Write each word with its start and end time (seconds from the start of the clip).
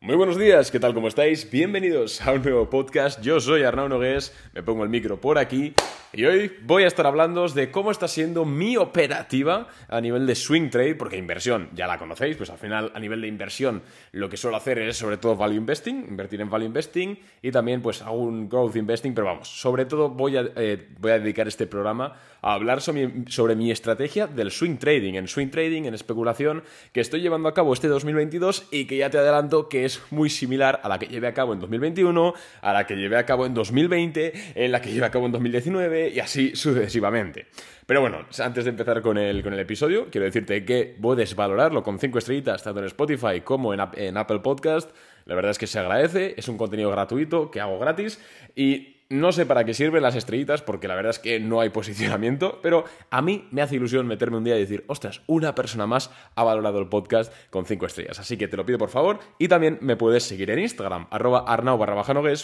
Muy 0.00 0.14
buenos 0.14 0.38
días, 0.38 0.70
¿qué 0.70 0.78
tal? 0.78 0.94
¿Cómo 0.94 1.08
estáis? 1.08 1.50
Bienvenidos 1.50 2.20
a 2.20 2.32
un 2.32 2.42
nuevo 2.42 2.70
podcast. 2.70 3.20
Yo 3.20 3.40
soy 3.40 3.64
Arnau 3.64 3.88
Nogués, 3.88 4.32
me 4.54 4.62
pongo 4.62 4.84
el 4.84 4.90
micro 4.90 5.20
por 5.20 5.38
aquí 5.38 5.74
y 6.12 6.24
hoy 6.24 6.52
voy 6.62 6.84
a 6.84 6.86
estar 6.86 7.06
hablando 7.06 7.46
de 7.48 7.70
cómo 7.70 7.90
está 7.90 8.06
siendo 8.06 8.44
mi 8.44 8.76
operativa 8.76 9.66
a 9.88 10.00
nivel 10.00 10.26
de 10.26 10.36
swing 10.36 10.70
trade, 10.70 10.94
porque 10.94 11.16
inversión 11.16 11.68
ya 11.74 11.88
la 11.88 11.98
conocéis, 11.98 12.36
pues 12.36 12.48
al 12.48 12.58
final 12.58 12.92
a 12.94 13.00
nivel 13.00 13.20
de 13.20 13.26
inversión 13.26 13.82
lo 14.12 14.30
que 14.30 14.36
suelo 14.36 14.56
hacer 14.56 14.78
es 14.78 14.96
sobre 14.96 15.16
todo 15.16 15.36
value 15.36 15.56
investing, 15.56 16.06
invertir 16.08 16.40
en 16.40 16.48
value 16.48 16.66
investing 16.66 17.18
y 17.42 17.50
también 17.50 17.82
pues 17.82 18.00
hago 18.00 18.18
un 18.18 18.48
growth 18.48 18.76
investing, 18.76 19.12
pero 19.14 19.26
vamos, 19.26 19.48
sobre 19.48 19.84
todo 19.84 20.10
voy 20.10 20.36
a, 20.36 20.48
eh, 20.56 20.88
voy 20.98 21.10
a 21.10 21.18
dedicar 21.18 21.48
este 21.48 21.66
programa 21.66 22.14
a 22.40 22.54
hablar 22.54 22.80
sobre, 22.80 23.24
sobre 23.26 23.56
mi 23.56 23.72
estrategia 23.72 24.28
del 24.28 24.52
swing 24.52 24.76
trading, 24.76 25.14
en 25.14 25.26
swing 25.26 25.48
trading, 25.48 25.82
en 25.82 25.94
especulación, 25.94 26.62
que 26.92 27.00
estoy 27.00 27.20
llevando 27.20 27.48
a 27.48 27.54
cabo 27.54 27.74
este 27.74 27.88
2022 27.88 28.68
y 28.70 28.86
que 28.86 28.96
ya 28.96 29.10
te 29.10 29.18
adelanto 29.18 29.68
que 29.68 29.87
es 29.88 30.00
muy 30.10 30.30
similar 30.30 30.80
a 30.82 30.88
la 30.88 30.98
que 30.98 31.06
llevé 31.06 31.26
a 31.26 31.34
cabo 31.34 31.52
en 31.52 31.60
2021, 31.60 32.34
a 32.62 32.72
la 32.72 32.86
que 32.86 32.96
llevé 32.96 33.16
a 33.16 33.26
cabo 33.26 33.44
en 33.44 33.54
2020, 33.54 34.32
en 34.54 34.72
la 34.72 34.80
que 34.80 34.92
llevé 34.92 35.06
a 35.06 35.10
cabo 35.10 35.26
en 35.26 35.32
2019 35.32 36.10
y 36.10 36.20
así 36.20 36.54
sucesivamente. 36.54 37.46
Pero 37.86 38.00
bueno, 38.00 38.26
antes 38.38 38.64
de 38.64 38.70
empezar 38.70 39.02
con 39.02 39.18
el, 39.18 39.42
con 39.42 39.52
el 39.52 39.60
episodio, 39.60 40.08
quiero 40.10 40.26
decirte 40.26 40.64
que 40.64 40.96
puedes 41.00 41.34
valorarlo 41.34 41.82
con 41.82 41.98
5 41.98 42.18
estrellitas 42.18 42.62
tanto 42.62 42.80
en 42.80 42.86
Spotify 42.86 43.40
como 43.42 43.74
en, 43.74 43.80
en 43.94 44.16
Apple 44.16 44.40
Podcast. 44.40 44.90
La 45.24 45.34
verdad 45.34 45.50
es 45.50 45.58
que 45.58 45.66
se 45.66 45.78
agradece, 45.78 46.34
es 46.36 46.48
un 46.48 46.56
contenido 46.56 46.90
gratuito 46.90 47.50
que 47.50 47.60
hago 47.60 47.78
gratis 47.78 48.20
y 48.54 48.97
no 49.10 49.32
sé 49.32 49.46
para 49.46 49.64
qué 49.64 49.72
sirven 49.72 50.02
las 50.02 50.16
estrellitas, 50.16 50.60
porque 50.60 50.86
la 50.86 50.94
verdad 50.94 51.10
es 51.10 51.18
que 51.18 51.40
no 51.40 51.60
hay 51.60 51.70
posicionamiento, 51.70 52.58
pero 52.62 52.84
a 53.10 53.22
mí 53.22 53.48
me 53.50 53.62
hace 53.62 53.76
ilusión 53.76 54.06
meterme 54.06 54.36
un 54.36 54.44
día 54.44 54.56
y 54.56 54.60
decir, 54.60 54.84
ostras, 54.86 55.22
una 55.26 55.54
persona 55.54 55.86
más 55.86 56.10
ha 56.34 56.44
valorado 56.44 56.78
el 56.78 56.88
podcast 56.88 57.32
con 57.48 57.64
5 57.64 57.86
estrellas. 57.86 58.18
Así 58.18 58.36
que 58.36 58.48
te 58.48 58.56
lo 58.58 58.66
pido 58.66 58.76
por 58.76 58.90
favor. 58.90 59.18
Y 59.38 59.48
también 59.48 59.78
me 59.80 59.96
puedes 59.96 60.24
seguir 60.24 60.50
en 60.50 60.58
Instagram, 60.58 61.06
arroba 61.10 61.44
arnau 61.46 61.78
barra 61.78 62.02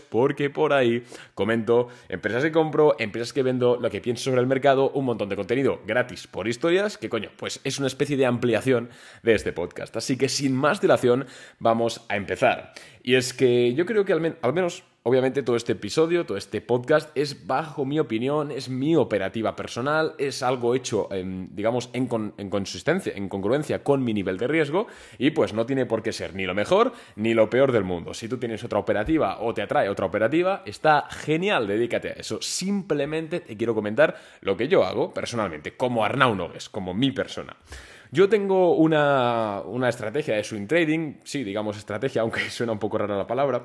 porque 0.08 0.48
por 0.48 0.72
ahí 0.72 1.04
comento 1.34 1.88
empresas 2.08 2.42
que 2.42 2.52
compro, 2.52 2.96
empresas 2.98 3.34
que 3.34 3.42
vendo, 3.42 3.76
lo 3.78 3.90
que 3.90 4.00
pienso 4.00 4.24
sobre 4.24 4.40
el 4.40 4.46
mercado, 4.46 4.90
un 4.90 5.04
montón 5.04 5.28
de 5.28 5.36
contenido 5.36 5.82
gratis 5.86 6.26
por 6.26 6.48
historias, 6.48 6.96
que 6.96 7.10
coño, 7.10 7.30
pues 7.36 7.60
es 7.64 7.78
una 7.78 7.88
especie 7.88 8.16
de 8.16 8.24
ampliación 8.24 8.88
de 9.22 9.34
este 9.34 9.52
podcast. 9.52 9.96
Así 9.96 10.16
que 10.16 10.30
sin 10.30 10.54
más 10.54 10.80
dilación, 10.80 11.26
vamos 11.58 12.06
a 12.08 12.16
empezar. 12.16 12.72
Y 13.02 13.16
es 13.16 13.34
que 13.34 13.74
yo 13.74 13.84
creo 13.84 14.06
que 14.06 14.14
al, 14.14 14.38
al 14.40 14.52
menos 14.54 14.82
Obviamente 15.06 15.42
todo 15.42 15.56
este 15.56 15.72
episodio, 15.72 16.24
todo 16.24 16.38
este 16.38 16.62
podcast 16.62 17.14
es 17.14 17.46
bajo 17.46 17.84
mi 17.84 18.00
opinión, 18.00 18.50
es 18.50 18.70
mi 18.70 18.96
operativa 18.96 19.54
personal, 19.54 20.14
es 20.16 20.42
algo 20.42 20.74
hecho, 20.74 21.10
digamos, 21.50 21.90
en, 21.92 22.06
consistencia, 22.48 23.12
en 23.14 23.28
congruencia 23.28 23.84
con 23.84 24.02
mi 24.02 24.14
nivel 24.14 24.38
de 24.38 24.48
riesgo 24.48 24.86
y 25.18 25.32
pues 25.32 25.52
no 25.52 25.66
tiene 25.66 25.84
por 25.84 26.02
qué 26.02 26.10
ser 26.10 26.34
ni 26.34 26.46
lo 26.46 26.54
mejor 26.54 26.94
ni 27.16 27.34
lo 27.34 27.50
peor 27.50 27.70
del 27.70 27.84
mundo. 27.84 28.14
Si 28.14 28.30
tú 28.30 28.38
tienes 28.38 28.64
otra 28.64 28.78
operativa 28.78 29.40
o 29.42 29.52
te 29.52 29.60
atrae 29.60 29.90
otra 29.90 30.06
operativa, 30.06 30.62
está 30.64 31.06
genial, 31.10 31.66
dedícate 31.66 32.08
a 32.08 32.12
eso. 32.12 32.40
Simplemente 32.40 33.40
te 33.40 33.58
quiero 33.58 33.74
comentar 33.74 34.16
lo 34.40 34.56
que 34.56 34.68
yo 34.68 34.84
hago 34.84 35.12
personalmente, 35.12 35.76
como 35.76 36.02
Arnau 36.02 36.34
Nogues, 36.34 36.70
como 36.70 36.94
mi 36.94 37.12
persona. 37.12 37.54
Yo 38.14 38.28
tengo 38.28 38.76
una, 38.76 39.60
una 39.66 39.88
estrategia 39.88 40.36
de 40.36 40.44
swing 40.44 40.68
trading, 40.68 41.14
sí, 41.24 41.42
digamos 41.42 41.76
estrategia, 41.76 42.22
aunque 42.22 42.48
suena 42.48 42.72
un 42.72 42.78
poco 42.78 42.96
rara 42.96 43.18
la 43.18 43.26
palabra, 43.26 43.64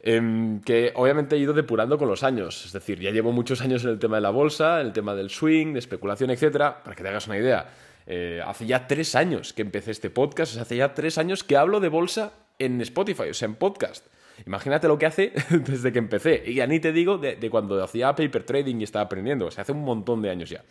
Em, 0.00 0.60
que 0.60 0.92
obviamente 0.94 1.36
he 1.36 1.38
ido 1.38 1.52
depurando 1.52 1.98
con 1.98 2.08
los 2.08 2.22
años. 2.22 2.66
Es 2.66 2.72
decir, 2.72 3.00
ya 3.00 3.10
llevo 3.10 3.32
muchos 3.32 3.60
años 3.60 3.84
en 3.84 3.90
el 3.90 3.98
tema 3.98 4.16
de 4.16 4.22
la 4.22 4.30
bolsa, 4.30 4.80
en 4.80 4.88
el 4.88 4.92
tema 4.92 5.14
del 5.14 5.30
swing, 5.30 5.72
de 5.72 5.78
especulación, 5.80 6.30
etcétera. 6.30 6.82
Para 6.82 6.94
que 6.94 7.02
te 7.02 7.08
hagas 7.08 7.26
una 7.26 7.38
idea, 7.38 7.68
eh, 8.06 8.40
hace 8.44 8.66
ya 8.66 8.86
tres 8.86 9.14
años 9.14 9.52
que 9.52 9.62
empecé 9.62 9.90
este 9.90 10.10
podcast, 10.10 10.56
hace 10.56 10.76
ya 10.76 10.94
tres 10.94 11.18
años 11.18 11.42
que 11.42 11.56
hablo 11.56 11.80
de 11.80 11.88
bolsa 11.88 12.32
en 12.58 12.80
Spotify, 12.80 13.30
o 13.30 13.34
sea, 13.34 13.46
en 13.46 13.56
podcast. 13.56 14.06
Imagínate 14.46 14.86
lo 14.86 14.98
que 14.98 15.06
hace 15.06 15.32
desde 15.50 15.92
que 15.92 15.98
empecé. 15.98 16.42
Y 16.46 16.54
ya 16.54 16.66
ni 16.66 16.78
te 16.78 16.92
digo 16.92 17.18
de, 17.18 17.36
cuando 17.50 17.82
hacía 17.82 18.14
paper 18.14 18.44
trading 18.44 18.76
y 18.80 18.84
estaba 18.84 19.04
aprendiendo. 19.06 19.46
O 19.46 19.50
sea, 19.50 19.62
hace 19.62 19.72
un 19.72 19.82
montón 19.82 20.22
de 20.22 20.30
años 20.30 20.48
ya. 20.48 20.62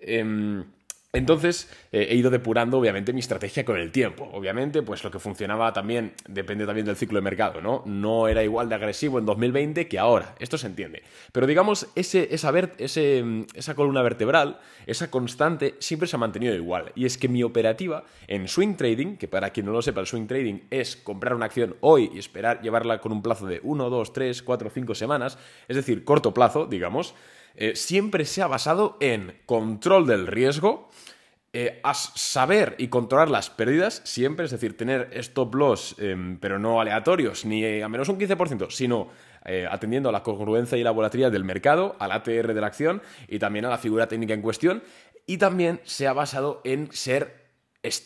Eh, 0.00 0.62
entonces 1.14 1.70
eh, 1.92 2.08
he 2.10 2.16
ido 2.16 2.30
depurando 2.30 2.78
obviamente 2.78 3.12
mi 3.12 3.20
estrategia 3.20 3.64
con 3.64 3.78
el 3.78 3.90
tiempo. 3.90 4.28
Obviamente, 4.32 4.82
pues 4.82 5.02
lo 5.04 5.10
que 5.10 5.18
funcionaba 5.18 5.72
también 5.72 6.12
depende 6.28 6.66
también 6.66 6.86
del 6.86 6.96
ciclo 6.96 7.18
de 7.18 7.22
mercado, 7.22 7.60
¿no? 7.60 7.82
No 7.86 8.28
era 8.28 8.42
igual 8.42 8.68
de 8.68 8.74
agresivo 8.74 9.18
en 9.18 9.26
2020 9.26 9.88
que 9.88 9.98
ahora. 9.98 10.34
Esto 10.38 10.58
se 10.58 10.66
entiende. 10.66 11.02
Pero 11.32 11.46
digamos, 11.46 11.88
ese, 11.94 12.28
ese, 12.32 13.44
esa 13.54 13.74
columna 13.74 14.02
vertebral, 14.02 14.58
esa 14.86 15.10
constante, 15.10 15.76
siempre 15.78 16.08
se 16.08 16.16
ha 16.16 16.18
mantenido 16.18 16.54
igual. 16.54 16.92
Y 16.94 17.06
es 17.06 17.16
que 17.16 17.28
mi 17.28 17.42
operativa 17.42 18.04
en 18.26 18.48
swing 18.48 18.74
trading, 18.74 19.16
que 19.16 19.28
para 19.28 19.50
quien 19.50 19.66
no 19.66 19.72
lo 19.72 19.82
sepa, 19.82 20.00
el 20.00 20.06
swing 20.06 20.26
trading 20.26 20.60
es 20.70 20.96
comprar 20.96 21.34
una 21.34 21.46
acción 21.46 21.76
hoy 21.80 22.10
y 22.14 22.18
esperar 22.18 22.60
llevarla 22.60 23.00
con 23.00 23.12
un 23.12 23.22
plazo 23.22 23.46
de 23.46 23.60
1, 23.62 23.90
2, 23.90 24.12
3, 24.12 24.42
4, 24.42 24.70
5 24.70 24.94
semanas, 24.94 25.38
es 25.68 25.76
decir, 25.76 26.04
corto 26.04 26.34
plazo, 26.34 26.66
digamos, 26.66 27.14
eh, 27.56 27.76
siempre 27.76 28.24
se 28.24 28.42
ha 28.42 28.46
basado 28.46 28.96
en 29.00 29.40
control 29.46 30.06
del 30.06 30.26
riesgo, 30.26 30.90
eh, 31.56 31.80
saber 32.16 32.74
y 32.78 32.88
controlar 32.88 33.30
las 33.30 33.48
pérdidas 33.48 34.02
siempre, 34.04 34.44
es 34.44 34.50
decir, 34.50 34.76
tener 34.76 35.10
stop 35.12 35.54
loss, 35.54 35.94
em, 35.98 36.36
pero 36.40 36.58
no 36.58 36.80
aleatorios, 36.80 37.44
ni 37.44 37.80
a 37.80 37.88
menos 37.88 38.08
un 38.08 38.18
15%, 38.18 38.70
sino 38.70 39.08
eh, 39.44 39.68
atendiendo 39.70 40.08
a 40.08 40.12
la 40.12 40.24
congruencia 40.24 40.76
y 40.76 40.82
la 40.82 40.90
volatilidad 40.90 41.30
del 41.30 41.44
mercado, 41.44 41.94
al 42.00 42.10
ATR 42.10 42.54
de 42.54 42.60
la 42.60 42.66
acción 42.66 43.02
y 43.28 43.38
también 43.38 43.66
a 43.66 43.68
la 43.68 43.78
figura 43.78 44.08
técnica 44.08 44.34
en 44.34 44.42
cuestión. 44.42 44.82
Y 45.26 45.38
también 45.38 45.80
se 45.84 46.08
ha 46.08 46.12
basado 46.12 46.60
en 46.64 46.90
ser 46.90 47.44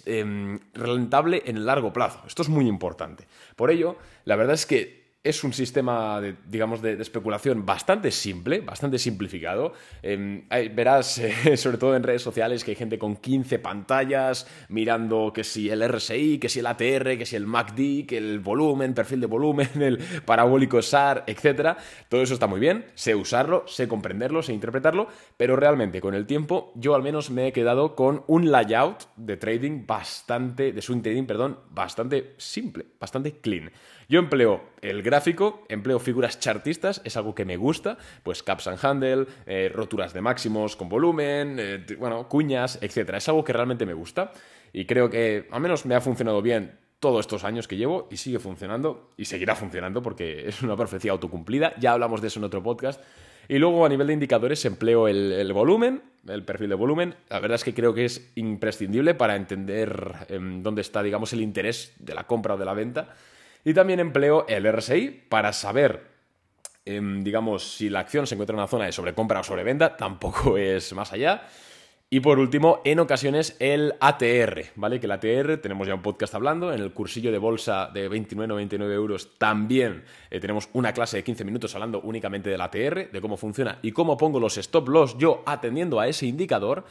em, 0.04 0.60
rentable 0.74 1.42
en 1.46 1.56
el 1.56 1.64
largo 1.64 1.92
plazo. 1.92 2.22
Esto 2.26 2.42
es 2.42 2.50
muy 2.50 2.66
importante. 2.66 3.28
Por 3.56 3.70
ello, 3.70 3.96
la 4.24 4.36
verdad 4.36 4.54
es 4.54 4.66
que 4.66 5.07
es 5.28 5.44
un 5.44 5.52
sistema, 5.52 6.20
de, 6.20 6.36
digamos, 6.46 6.80
de, 6.80 6.94
especulación 6.94 7.66
bastante 7.66 8.10
simple, 8.10 8.60
bastante 8.60 8.98
simplificado. 8.98 9.74
Em, 10.02 10.48
verás, 10.74 11.18
eh, 11.18 11.56
sobre 11.56 11.76
todo 11.76 11.94
en 11.94 12.02
redes 12.02 12.22
sociales, 12.22 12.64
que 12.64 12.70
hay 12.70 12.76
gente 12.76 12.98
con 12.98 13.16
15 13.16 13.58
pantallas 13.58 14.46
mirando 14.68 15.32
que 15.34 15.44
si 15.44 15.68
el 15.68 15.86
RSI, 15.86 16.38
que 16.38 16.48
si 16.48 16.60
el 16.60 16.66
ATR, 16.66 17.18
que 17.18 17.26
si 17.26 17.36
el 17.36 17.46
MACD, 17.46 18.06
que 18.06 18.16
el 18.16 18.40
volumen, 18.40 18.94
perfil 18.94 19.20
de 19.20 19.26
volumen, 19.26 19.68
el 19.82 19.98
parabólico 20.24 20.80
SAR, 20.80 21.24
etc. 21.26 21.76
Todo 22.08 22.22
eso 22.22 22.34
está 22.34 22.46
muy 22.46 22.60
bien, 22.60 22.86
sé 22.94 23.14
usarlo, 23.14 23.64
sé 23.66 23.86
comprenderlo, 23.86 24.42
sé 24.42 24.52
interpretarlo, 24.52 25.08
pero 25.36 25.56
realmente 25.56 26.00
con 26.00 26.14
el 26.14 26.26
tiempo 26.26 26.72
yo 26.74 26.94
al 26.94 27.02
menos 27.02 27.30
me 27.30 27.48
he 27.48 27.52
quedado 27.52 27.94
con 27.94 28.24
un 28.26 28.50
layout 28.50 29.08
de 29.16 29.36
trading 29.36 29.86
bastante, 29.86 30.72
de 30.72 30.82
swing 30.82 31.02
trading, 31.02 31.26
perdón, 31.26 31.58
bastante 31.70 32.34
simple, 32.38 32.86
bastante 32.98 33.40
clean. 33.40 33.70
Yo 34.10 34.20
empleo 34.20 34.62
el 34.80 35.02
gráfico, 35.02 35.17
empleo 35.68 35.98
figuras 35.98 36.40
chartistas, 36.40 37.00
es 37.04 37.16
algo 37.16 37.34
que 37.34 37.44
me 37.44 37.56
gusta, 37.56 37.98
pues 38.22 38.42
caps 38.42 38.68
and 38.68 38.84
handle, 38.84 39.26
eh, 39.46 39.70
roturas 39.72 40.12
de 40.12 40.20
máximos 40.20 40.76
con 40.76 40.88
volumen, 40.88 41.56
eh, 41.58 41.84
bueno, 41.98 42.28
cuñas, 42.28 42.78
etc. 42.82 43.14
Es 43.16 43.28
algo 43.28 43.44
que 43.44 43.52
realmente 43.52 43.86
me 43.86 43.94
gusta 43.94 44.32
y 44.72 44.84
creo 44.84 45.10
que 45.10 45.48
al 45.50 45.60
menos 45.60 45.86
me 45.86 45.94
ha 45.94 46.00
funcionado 46.00 46.42
bien 46.42 46.78
todos 47.00 47.20
estos 47.20 47.44
años 47.44 47.68
que 47.68 47.76
llevo 47.76 48.08
y 48.10 48.16
sigue 48.16 48.38
funcionando 48.38 49.12
y 49.16 49.24
seguirá 49.24 49.54
funcionando 49.54 50.02
porque 50.02 50.48
es 50.48 50.62
una 50.62 50.76
profecía 50.76 51.12
autocumplida. 51.12 51.74
Ya 51.78 51.92
hablamos 51.92 52.20
de 52.20 52.28
eso 52.28 52.40
en 52.40 52.44
otro 52.44 52.62
podcast. 52.62 53.00
Y 53.50 53.58
luego 53.58 53.86
a 53.86 53.88
nivel 53.88 54.08
de 54.08 54.12
indicadores 54.12 54.62
empleo 54.66 55.08
el, 55.08 55.52
volumen, 55.54 56.02
el 56.26 56.44
perfil 56.44 56.68
de 56.68 56.74
volumen. 56.74 57.14
La 57.30 57.40
verdad 57.40 57.54
es 57.54 57.64
que 57.64 57.72
creo 57.72 57.94
que 57.94 58.04
es 58.04 58.30
imprescindible 58.34 59.14
para 59.14 59.36
entender 59.36 60.12
em, 60.28 60.62
dónde 60.62 60.82
está, 60.82 61.02
digamos, 61.02 61.32
el 61.32 61.40
interés 61.40 61.94
de 61.98 62.14
la 62.14 62.24
compra 62.24 62.54
o 62.54 62.58
de 62.58 62.66
la 62.66 62.74
venta. 62.74 63.14
Y 63.68 63.74
también 63.74 64.00
empleo 64.00 64.46
el 64.48 64.64
RSI 64.64 65.24
para 65.28 65.52
saber, 65.52 66.06
em, 66.86 67.22
digamos, 67.22 67.76
si 67.76 67.90
la 67.90 68.00
acción 68.00 68.26
se 68.26 68.34
encuentra 68.34 68.54
en 68.54 68.60
una 68.60 68.66
zona 68.66 68.86
de 68.86 68.92
sobrecompra 68.92 69.40
o 69.40 69.44
sobreventa, 69.44 69.94
tampoco 69.94 70.56
es 70.56 70.94
más 70.94 71.12
allá. 71.12 71.42
Y 72.08 72.20
por 72.20 72.38
último, 72.38 72.80
en 72.86 72.98
ocasiones 72.98 73.56
el 73.58 73.92
ATR, 74.00 74.70
¿vale? 74.76 74.98
Que 74.98 75.04
el 75.04 75.12
ATR, 75.12 75.58
tenemos 75.58 75.86
ya 75.86 75.94
un 75.94 76.00
podcast 76.00 76.34
hablando, 76.34 76.72
en 76.72 76.80
el 76.80 76.94
cursillo 76.94 77.30
de 77.30 77.36
bolsa 77.36 77.90
de 77.92 78.10
29,99 78.10 78.90
euros 78.90 79.36
también 79.36 80.02
eh, 80.30 80.40
tenemos 80.40 80.70
una 80.72 80.94
clase 80.94 81.18
de 81.18 81.24
15 81.24 81.44
minutos 81.44 81.74
hablando 81.74 82.00
únicamente 82.00 82.48
del 82.48 82.62
ATR, 82.62 83.10
de 83.12 83.20
cómo 83.20 83.36
funciona 83.36 83.80
y 83.82 83.92
cómo 83.92 84.16
pongo 84.16 84.40
los 84.40 84.56
stop 84.56 84.88
loss 84.88 85.18
yo 85.18 85.42
atendiendo 85.44 86.00
a 86.00 86.08
ese 86.08 86.24
indicador. 86.24 86.86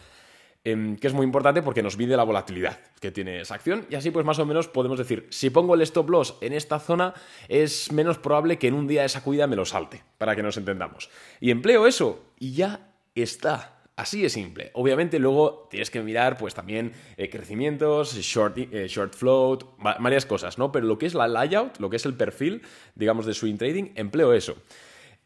Em, 0.68 0.98
que 0.98 1.08
es 1.08 1.14
muy 1.14 1.24
importante 1.24 1.62
porque 1.62 1.82
nos 1.82 1.98
mide 1.98 2.18
la 2.18 2.24
volatilidad 2.24 2.78
que 3.00 3.10
tiene 3.10 3.40
esa 3.40 3.56
acción 3.56 3.86
y 3.90 3.96
así 3.96 4.12
pues 4.12 4.26
más 4.26 4.38
o 4.38 4.46
menos 4.46 4.68
podemos 4.68 4.98
decir, 4.98 5.26
si 5.30 5.50
pongo 5.50 5.76
el 5.76 5.82
stop 5.82 6.10
loss 6.10 6.36
en 6.42 6.52
esta 6.52 6.78
zona 6.78 7.14
es 7.48 7.90
menos 7.94 8.18
probable 8.18 8.60
que 8.60 8.68
en 8.68 8.74
un 8.74 8.86
día 8.86 9.04
de 9.04 9.08
sacudida 9.08 9.48
me 9.48 9.56
lo 9.56 9.64
salte, 9.64 10.04
para 10.18 10.36
que 10.36 10.44
nos 10.44 10.58
entendamos. 10.58 11.10
Y 11.40 11.52
empleo 11.52 11.88
eso 11.88 12.34
y 12.38 12.52
ya 12.52 12.92
está. 13.16 13.80
Así 13.96 14.22
de 14.22 14.30
simple. 14.30 14.72
Obviamente 14.74 15.20
luego 15.20 15.70
tienes 15.72 15.90
que 15.90 16.02
mirar 16.02 16.38
pues 16.38 16.54
también 16.54 16.92
eh, 17.16 17.30
crecimientos, 17.30 18.14
short, 18.16 18.58
eh, 18.58 18.88
short 18.90 19.16
float, 19.16 19.64
varias 19.80 20.26
cosas, 20.26 20.58
¿no? 20.58 20.74
Pero 20.74 20.86
lo 20.86 20.98
que 20.98 21.06
es 21.06 21.14
la 21.14 21.30
layout, 21.30 21.80
lo 21.80 21.90
que 21.90 21.96
es 21.96 22.06
el 22.06 22.14
perfil, 22.14 22.62
digamos, 22.94 23.26
de 23.26 23.34
swing 23.34 23.56
trading, 23.56 23.94
empleo 23.96 24.34
eso. 24.34 24.58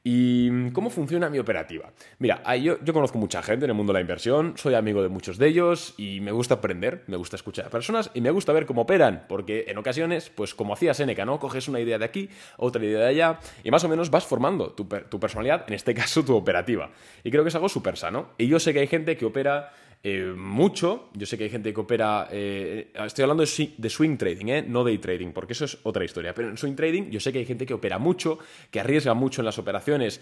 ¿Y 0.03 0.71
cómo 0.71 0.89
funciona 0.89 1.29
mi 1.29 1.37
operativa? 1.37 1.91
Mira, 2.17 2.41
yo, 2.55 2.83
yo, 2.83 2.91
conozco 2.91 3.19
mucha 3.19 3.43
gente 3.43 3.65
en 3.65 3.71
el 3.71 3.75
mundo 3.75 3.93
de 3.93 3.97
la 3.97 4.01
inversión, 4.01 4.53
soy 4.57 4.73
amigo 4.73 5.03
de 5.03 5.09
muchos 5.09 5.37
de 5.37 5.47
ellos 5.47 5.93
y 5.95 6.21
me 6.21 6.31
gusta 6.31 6.55
aprender, 6.55 7.03
me 7.05 7.17
gusta 7.17 7.35
escuchar 7.35 7.67
a 7.67 7.69
personas 7.69 8.09
y 8.15 8.21
me 8.21 8.31
gusta 8.31 8.51
ver 8.51 8.65
cómo 8.65 8.81
operan, 8.81 9.25
porque 9.29 9.65
en 9.67 9.77
ocasiones, 9.77 10.31
pues 10.33 10.55
como 10.55 10.73
hacía 10.73 10.95
Seneca, 10.95 11.23
¿no? 11.23 11.39
Coges 11.39 11.67
una 11.67 11.79
idea 11.79 11.99
de 11.99 12.05
aquí, 12.05 12.29
otra 12.57 12.83
idea 12.83 12.99
de 12.99 13.07
allá 13.07 13.39
y 13.63 13.69
más 13.69 13.83
o 13.83 13.89
menos 13.89 14.09
vas 14.09 14.25
formando 14.25 14.71
tu, 14.71 14.85
tu 14.85 15.19
personalidad, 15.19 15.65
en 15.67 15.75
este 15.75 15.93
caso 15.95 16.25
tu 16.25 16.35
operativa. 16.35 16.89
Y 17.23 17.29
creo 17.29 17.43
que 17.43 17.49
es 17.49 17.55
algo 17.55 17.69
súper 17.69 17.95
sano. 17.95 18.31
Y 18.39 18.47
yo 18.47 18.59
sé 18.59 18.73
que 18.73 18.79
hay 18.79 18.87
gente 18.87 19.15
que 19.17 19.25
opera 19.25 19.71
eh, 20.03 20.33
mucho. 20.35 21.09
Yo 21.13 21.27
sé 21.27 21.37
que 21.37 21.43
hay 21.43 21.49
gente 21.49 21.73
que 21.73 21.79
opera. 21.79 22.27
Eh, 22.31 22.91
estoy 23.05 23.23
hablando 23.23 23.43
de, 23.43 23.89
swing 23.89 24.17
trading, 24.17 24.47
¿eh? 24.47 24.65
no 24.67 24.83
day 24.83 24.97
trading, 24.97 25.31
porque 25.31 25.53
eso 25.53 25.65
es 25.65 25.77
otra 25.83 26.03
historia. 26.03 26.33
Pero 26.33 26.49
en 26.49 26.57
swing 26.57 26.75
trading, 26.75 27.11
yo 27.11 27.19
sé 27.19 27.31
que 27.31 27.39
hay 27.39 27.45
gente 27.45 27.65
que 27.65 27.73
opera 27.73 27.99
mucho, 27.99 28.39
que 28.71 28.79
arriesga 28.79 29.13
mucho 29.13 29.41
en 29.41 29.45
las 29.45 29.59
operaciones, 29.59 30.19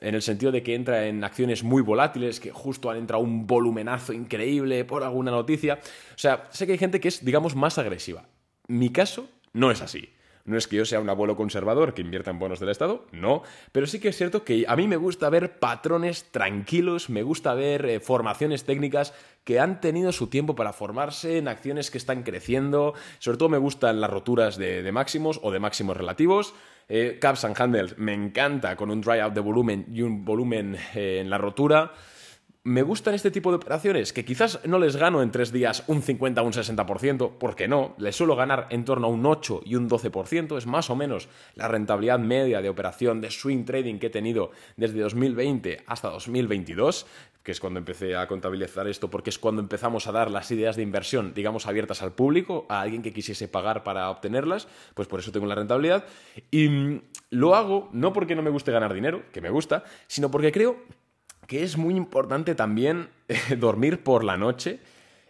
en 0.00 0.14
el 0.14 0.22
sentido 0.22 0.50
de 0.50 0.62
que 0.62 0.74
entra 0.74 1.06
en 1.06 1.22
acciones 1.22 1.62
muy 1.62 1.82
volátiles, 1.82 2.40
que 2.40 2.50
justo 2.50 2.90
han 2.90 2.98
entrado 2.98 3.22
un 3.22 3.46
volumenazo 3.46 4.12
increíble 4.12 4.84
por 4.84 5.04
alguna 5.04 5.30
noticia. 5.30 5.78
O 6.14 6.18
sea, 6.18 6.48
sé 6.50 6.66
que 6.66 6.72
hay 6.72 6.78
gente 6.78 6.98
que 6.98 7.08
es, 7.08 7.24
digamos, 7.24 7.54
más 7.54 7.78
agresiva. 7.78 8.26
Mi 8.66 8.90
caso 8.90 9.28
no 9.52 9.70
es 9.70 9.82
así. 9.82 10.08
No 10.44 10.56
es 10.56 10.66
que 10.66 10.76
yo 10.76 10.84
sea 10.84 11.00
un 11.00 11.08
abuelo 11.08 11.36
conservador 11.36 11.94
que 11.94 12.02
invierta 12.02 12.30
en 12.30 12.38
bonos 12.38 12.58
del 12.58 12.70
Estado, 12.70 13.06
no, 13.12 13.42
pero 13.70 13.86
sí 13.86 14.00
que 14.00 14.08
es 14.08 14.16
cierto 14.16 14.44
que 14.44 14.64
a 14.66 14.74
mí 14.74 14.88
me 14.88 14.96
gusta 14.96 15.30
ver 15.30 15.58
patrones 15.60 16.30
tranquilos, 16.32 17.10
me 17.10 17.22
gusta 17.22 17.54
ver 17.54 17.86
eh, 17.86 18.00
formaciones 18.00 18.64
técnicas 18.64 19.14
que 19.44 19.60
han 19.60 19.80
tenido 19.80 20.10
su 20.12 20.26
tiempo 20.28 20.54
para 20.54 20.72
formarse 20.72 21.38
en 21.38 21.48
acciones 21.48 21.90
que 21.90 21.98
están 21.98 22.22
creciendo, 22.22 22.94
sobre 23.18 23.38
todo 23.38 23.48
me 23.48 23.58
gustan 23.58 24.00
las 24.00 24.10
roturas 24.10 24.56
de, 24.56 24.90
máximos 24.92 25.40
o 25.42 25.50
de 25.52 25.60
máximos 25.60 25.96
relativos. 25.96 26.54
Eh, 26.88 27.18
caps 27.20 27.44
and 27.44 27.60
handles 27.60 27.96
me 27.96 28.12
encanta 28.12 28.74
con 28.74 28.90
un 28.90 29.00
dry 29.00 29.20
out 29.20 29.32
de 29.32 29.40
volumen 29.40 29.86
y 29.92 30.02
un 30.02 30.24
volumen 30.24 30.76
eh, 30.94 31.20
en 31.20 31.30
la 31.30 31.38
rotura 31.38 31.92
me 32.64 32.82
gustan 32.82 33.14
este 33.14 33.32
tipo 33.32 33.50
de 33.50 33.56
operaciones, 33.56 34.12
que 34.12 34.24
quizás 34.24 34.60
no 34.64 34.78
les 34.78 34.94
gano 34.94 35.20
en 35.22 35.32
tres 35.32 35.50
días 35.50 35.82
un 35.88 36.00
50 36.00 36.42
o 36.42 36.44
un 36.44 36.52
60%, 36.52 37.32
porque 37.38 37.66
no, 37.66 37.94
les 37.98 38.14
suelo 38.14 38.36
ganar 38.36 38.68
en 38.70 38.84
torno 38.84 39.08
a 39.08 39.10
un 39.10 39.26
8 39.26 39.62
y 39.64 39.74
un 39.74 39.90
12%, 39.90 40.56
es 40.56 40.66
más 40.66 40.88
o 40.88 40.94
menos 40.94 41.28
la 41.56 41.66
rentabilidad 41.66 42.20
media 42.20 42.62
de 42.62 42.68
operación 42.68 43.20
de 43.20 43.32
swing 43.32 43.64
trading 43.64 43.98
que 43.98 44.06
he 44.06 44.10
tenido 44.10 44.52
desde 44.76 45.00
2020 45.00 45.82
hasta 45.88 46.10
2022, 46.10 47.06
que 47.42 47.50
es 47.50 47.58
cuando 47.58 47.80
empecé 47.80 48.14
a 48.14 48.28
contabilizar 48.28 48.86
esto, 48.86 49.10
porque 49.10 49.30
es 49.30 49.40
cuando 49.40 49.60
empezamos 49.60 50.06
a 50.06 50.12
dar 50.12 50.30
las 50.30 50.48
ideas 50.52 50.76
de 50.76 50.82
inversión, 50.82 51.34
digamos, 51.34 51.66
abiertas 51.66 52.00
al 52.00 52.12
público, 52.12 52.66
a 52.68 52.80
alguien 52.80 53.02
que 53.02 53.12
quisiese 53.12 53.48
pagar 53.48 53.82
para 53.82 54.08
obtenerlas, 54.08 54.68
pues 54.94 55.08
por 55.08 55.18
eso 55.18 55.32
tengo 55.32 55.46
la 55.46 55.56
rentabilidad. 55.56 56.04
Y 56.52 57.00
lo 57.30 57.56
hago 57.56 57.88
no 57.92 58.12
porque 58.12 58.36
no 58.36 58.42
me 58.42 58.50
guste 58.50 58.70
ganar 58.70 58.94
dinero, 58.94 59.24
que 59.32 59.40
me 59.40 59.50
gusta, 59.50 59.82
sino 60.06 60.30
porque 60.30 60.52
creo 60.52 61.01
que 61.52 61.62
es 61.62 61.76
muy 61.76 61.96
importante 61.96 62.54
también 62.54 63.10
eh, 63.28 63.56
dormir 63.56 64.02
por 64.02 64.24
la 64.24 64.38
noche. 64.38 64.80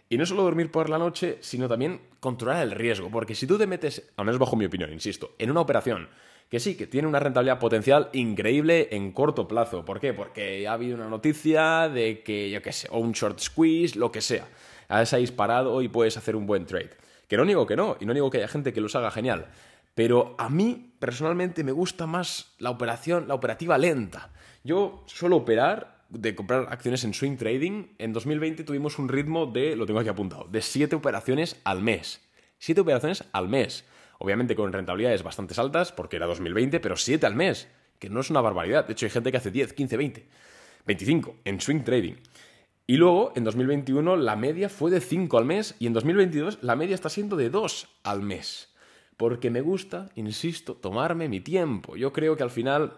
Y 0.07 0.17
no 0.17 0.25
solo 0.25 0.43
dormir 0.43 0.71
por 0.71 0.89
la 0.89 0.97
noche, 0.97 1.37
sino 1.41 1.67
también 1.67 1.99
controlar 2.21 2.63
el 2.63 2.71
riesgo. 2.71 3.11
Porque 3.11 3.35
si 3.35 3.45
tú 3.45 3.57
te 3.57 3.67
metes, 3.67 4.09
al 4.15 4.23
menos 4.23 4.39
bajo 4.39 4.55
mi 4.55 4.63
opinión, 4.63 4.93
insisto, 4.93 5.35
en 5.37 5.51
una 5.51 5.59
operación 5.59 6.07
que 6.49 6.61
sí, 6.61 6.77
que 6.77 6.87
tiene 6.87 7.09
una 7.09 7.19
rentabilidad 7.19 7.59
potencial 7.59 8.07
increíble 8.13 8.87
en 8.91 9.11
corto 9.11 9.49
plazo. 9.49 9.83
¿Por 9.83 9.99
qué? 9.99 10.13
Porque 10.13 10.65
ha 10.65 10.71
habido 10.71 10.95
una 10.95 11.09
noticia 11.09 11.89
de 11.89 12.23
que, 12.23 12.49
yo 12.49 12.61
qué 12.61 12.71
sé, 12.71 12.87
o 12.89 12.99
un 12.99 13.11
short 13.11 13.41
squeeze, 13.41 13.99
lo 13.99 14.09
que 14.09 14.21
sea. 14.21 14.47
Has 14.87 15.13
disparado 15.13 15.81
y 15.81 15.89
puedes 15.89 16.15
hacer 16.15 16.37
un 16.37 16.47
buen 16.47 16.65
trade. 16.65 16.91
Que 17.27 17.35
no 17.35 17.43
digo 17.43 17.67
que 17.67 17.75
no, 17.75 17.97
y 17.99 18.05
no 18.05 18.13
digo 18.13 18.29
que 18.29 18.37
haya 18.37 18.47
gente 18.47 18.71
que 18.71 18.79
los 18.79 18.95
haga 18.95 19.11
genial. 19.11 19.47
Pero 19.93 20.35
a 20.37 20.47
mí, 20.47 20.93
personalmente, 20.99 21.65
me 21.65 21.73
gusta 21.73 22.07
más 22.07 22.53
la 22.59 22.69
operación, 22.69 23.27
la 23.27 23.33
operativa 23.33 23.77
lenta. 23.77 24.31
Yo 24.63 25.03
suelo 25.07 25.35
operar 25.35 25.92
de 26.13 26.35
comprar 26.35 26.67
acciones 26.69 27.03
en 27.03 27.13
swing 27.13 27.37
trading, 27.37 27.87
en 27.97 28.13
2020 28.13 28.63
tuvimos 28.63 28.99
un 28.99 29.09
ritmo 29.09 29.45
de, 29.45 29.75
lo 29.75 29.85
tengo 29.85 29.99
aquí 29.99 30.09
apuntado, 30.09 30.45
de 30.45 30.61
7 30.61 30.95
operaciones 30.95 31.59
al 31.63 31.81
mes. 31.81 32.21
7 32.59 32.81
operaciones 32.81 33.25
al 33.33 33.49
mes. 33.49 33.85
Obviamente 34.19 34.55
con 34.55 34.71
rentabilidades 34.71 35.23
bastante 35.23 35.59
altas, 35.59 35.91
porque 35.91 36.15
era 36.15 36.27
2020, 36.27 36.79
pero 36.79 36.95
7 36.95 37.25
al 37.25 37.35
mes, 37.35 37.67
que 37.99 38.09
no 38.09 38.21
es 38.21 38.29
una 38.29 38.41
barbaridad. 38.41 38.85
De 38.85 38.93
hecho, 38.93 39.05
hay 39.05 39.09
gente 39.09 39.31
que 39.31 39.37
hace 39.37 39.51
10, 39.51 39.73
15, 39.73 39.97
20, 39.97 40.27
25 40.85 41.35
en 41.43 41.59
swing 41.59 41.83
trading. 41.83 42.15
Y 42.85 42.97
luego, 42.97 43.33
en 43.35 43.43
2021, 43.43 44.17
la 44.17 44.35
media 44.35 44.69
fue 44.69 44.91
de 44.91 45.01
5 45.01 45.37
al 45.37 45.45
mes 45.45 45.75
y 45.79 45.87
en 45.87 45.93
2022 45.93 46.59
la 46.61 46.75
media 46.75 46.95
está 46.95 47.09
siendo 47.09 47.35
de 47.35 47.49
2 47.49 47.87
al 48.03 48.21
mes. 48.21 48.73
Porque 49.17 49.49
me 49.49 49.61
gusta, 49.61 50.09
insisto, 50.15 50.75
tomarme 50.75 51.29
mi 51.29 51.39
tiempo. 51.39 51.95
Yo 51.95 52.11
creo 52.11 52.35
que 52.35 52.43
al 52.43 52.49
final 52.49 52.93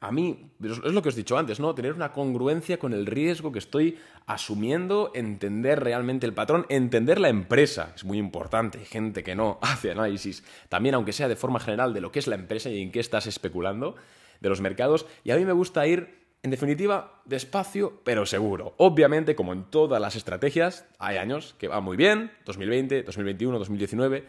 a 0.00 0.12
mí, 0.12 0.52
es 0.62 0.92
lo 0.92 1.02
que 1.02 1.08
os 1.08 1.16
he 1.16 1.18
dicho 1.18 1.36
antes, 1.36 1.58
¿no? 1.58 1.74
Tener 1.74 1.92
una 1.92 2.12
congruencia 2.12 2.78
con 2.78 2.92
el 2.92 3.04
riesgo 3.04 3.50
que 3.50 3.58
estoy 3.58 3.98
asumiendo, 4.26 5.10
entender 5.14 5.80
realmente 5.80 6.24
el 6.24 6.34
patrón, 6.34 6.66
entender 6.68 7.18
la 7.18 7.28
empresa, 7.28 7.92
es 7.96 8.04
muy 8.04 8.18
importante, 8.18 8.84
gente 8.84 9.24
que 9.24 9.34
no 9.34 9.58
hace 9.62 9.90
análisis, 9.90 10.44
también 10.68 10.94
aunque 10.94 11.12
sea 11.12 11.28
de 11.28 11.34
forma 11.34 11.58
general 11.58 11.94
de 11.94 12.00
lo 12.00 12.12
que 12.12 12.20
es 12.20 12.28
la 12.28 12.36
empresa 12.36 12.70
y 12.70 12.80
en 12.80 12.92
qué 12.92 13.00
estás 13.00 13.26
especulando, 13.26 13.96
de 14.40 14.48
los 14.48 14.60
mercados, 14.60 15.06
y 15.24 15.32
a 15.32 15.36
mí 15.36 15.44
me 15.44 15.52
gusta 15.52 15.84
ir, 15.88 16.16
en 16.44 16.52
definitiva, 16.52 17.20
despacio, 17.24 18.00
pero 18.04 18.24
seguro. 18.24 18.74
Obviamente, 18.76 19.34
como 19.34 19.52
en 19.52 19.64
todas 19.64 20.00
las 20.00 20.14
estrategias, 20.14 20.86
hay 21.00 21.16
años 21.16 21.56
que 21.58 21.66
van 21.66 21.82
muy 21.82 21.96
bien, 21.96 22.30
2020, 22.44 23.02
2021, 23.02 23.58
2019, 23.58 24.24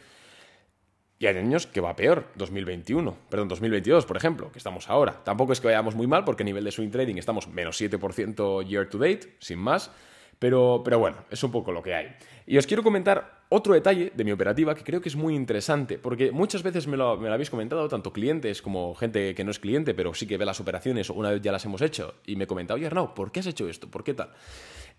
y 1.19 1.27
hay 1.27 1.37
años 1.37 1.67
que 1.67 1.81
va 1.81 1.97
peor, 1.97 2.27
2021, 2.35 3.15
perdón, 3.29 3.49
2022, 3.49 4.05
por 4.05 4.15
ejemplo, 4.15 4.51
que 4.53 4.57
estamos 4.57 4.89
ahora. 4.89 5.21
Tampoco 5.25 5.51
es 5.51 5.59
que 5.59 5.67
vayamos 5.67 5.93
muy 5.93 6.07
mal, 6.07 6.23
porque 6.23 6.43
a 6.43 6.45
nivel 6.45 6.63
de 6.63 6.71
swing 6.71 6.89
trading 6.89 7.17
estamos 7.17 7.49
menos 7.49 7.79
7% 7.79 8.65
year 8.65 8.87
to 8.89 8.97
date, 8.97 9.35
sin 9.39 9.59
más. 9.59 9.91
Pero, 10.39 10.81
pero 10.83 10.99
bueno, 10.99 11.17
es 11.29 11.43
un 11.43 11.51
poco 11.51 11.71
lo 11.71 11.83
que 11.83 11.93
hay. 11.93 12.15
Y 12.47 12.57
os 12.57 12.65
quiero 12.65 12.81
comentar 12.81 13.43
otro 13.49 13.73
detalle 13.73 14.11
de 14.15 14.23
mi 14.23 14.31
operativa 14.31 14.73
que 14.73 14.83
creo 14.83 15.01
que 15.01 15.09
es 15.09 15.15
muy 15.15 15.35
interesante, 15.35 15.97
porque 15.97 16.31
muchas 16.31 16.63
veces 16.63 16.87
me 16.87 16.97
lo, 16.97 17.17
me 17.17 17.27
lo, 17.27 17.33
habéis 17.33 17.49
comentado, 17.49 17.87
tanto 17.89 18.13
clientes 18.13 18.61
como 18.61 18.95
gente 18.95 19.35
que 19.35 19.43
no 19.43 19.51
es 19.51 19.59
cliente, 19.59 19.93
pero 19.93 20.13
sí 20.13 20.25
que 20.25 20.37
ve 20.37 20.45
las 20.45 20.59
operaciones 20.59 21.09
una 21.09 21.31
vez 21.31 21.41
ya 21.41 21.51
las 21.51 21.65
hemos 21.65 21.81
hecho, 21.81 22.15
y 22.25 22.35
me 22.35 22.47
comentado, 22.47 22.77
oye 22.77 22.87
Arnau, 22.87 23.13
¿por 23.13 23.31
qué 23.31 23.41
has 23.41 23.47
hecho 23.47 23.67
esto? 23.67 23.91
¿Por 23.91 24.03
qué 24.03 24.13
tal? 24.13 24.31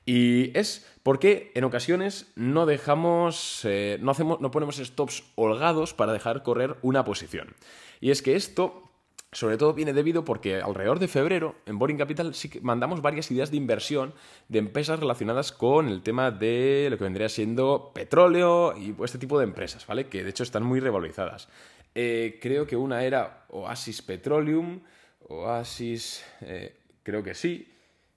Y 0.06 0.56
es 0.58 0.86
porque 1.02 1.52
en 1.54 1.64
ocasiones 1.64 2.32
no 2.34 2.66
dejamos, 2.66 3.64
eh, 3.64 3.98
no, 4.00 4.10
hacemos, 4.10 4.40
no 4.40 4.50
ponemos 4.50 4.76
stops 4.76 5.24
holgados 5.36 5.94
para 5.94 6.12
dejar 6.12 6.42
correr 6.42 6.76
una 6.82 7.04
posición. 7.04 7.54
Y 8.00 8.10
es 8.10 8.22
que 8.22 8.34
esto 8.34 8.89
sobre 9.32 9.56
todo 9.56 9.74
viene 9.74 9.92
debido 9.92 10.24
porque 10.24 10.60
alrededor 10.60 10.98
de 10.98 11.08
febrero 11.08 11.54
en 11.66 11.78
Boring 11.78 11.98
Capital 11.98 12.34
sí 12.34 12.48
que 12.48 12.60
mandamos 12.60 13.00
varias 13.00 13.30
ideas 13.30 13.50
de 13.50 13.56
inversión 13.56 14.14
de 14.48 14.58
empresas 14.58 14.98
relacionadas 14.98 15.52
con 15.52 15.88
el 15.88 16.02
tema 16.02 16.30
de 16.30 16.88
lo 16.90 16.98
que 16.98 17.04
vendría 17.04 17.28
siendo 17.28 17.92
petróleo 17.94 18.76
y 18.76 18.94
este 19.04 19.18
tipo 19.18 19.38
de 19.38 19.44
empresas, 19.44 19.86
¿vale? 19.86 20.08
Que 20.08 20.24
de 20.24 20.30
hecho 20.30 20.42
están 20.42 20.64
muy 20.64 20.80
revalorizadas. 20.80 21.48
Eh, 21.94 22.38
creo 22.40 22.66
que 22.66 22.76
una 22.76 23.04
era 23.04 23.44
Oasis 23.50 24.02
Petroleum, 24.02 24.80
Oasis, 25.28 26.24
eh, 26.40 26.76
creo 27.02 27.22
que 27.22 27.34
sí, 27.34 27.70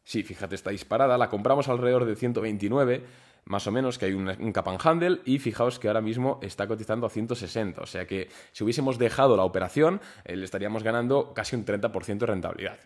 Sí, 0.03 0.23
fíjate, 0.23 0.55
está 0.55 0.69
disparada. 0.71 1.17
La 1.17 1.29
compramos 1.29 1.69
alrededor 1.69 2.05
de 2.05 2.15
129, 2.15 3.03
más 3.45 3.67
o 3.67 3.71
menos, 3.71 3.97
que 3.97 4.05
hay 4.05 4.13
un, 4.13 4.29
and 4.29 4.79
handle, 4.83 5.21
y 5.25 5.39
fijaos 5.39 5.79
que 5.79 5.87
ahora 5.87 6.01
mismo 6.01 6.39
está 6.41 6.67
cotizando 6.67 7.05
a 7.05 7.09
160. 7.09 7.81
O 7.81 7.85
sea 7.85 8.07
que 8.07 8.29
si 8.51 8.63
hubiésemos 8.63 8.97
dejado 8.97 9.35
la 9.35 9.43
operación, 9.43 10.01
eh, 10.25 10.35
le 10.35 10.45
estaríamos 10.45 10.83
ganando 10.83 11.33
casi 11.33 11.55
un 11.55 11.65
30% 11.65 12.17
de 12.17 12.25
rentabilidad. 12.25 12.79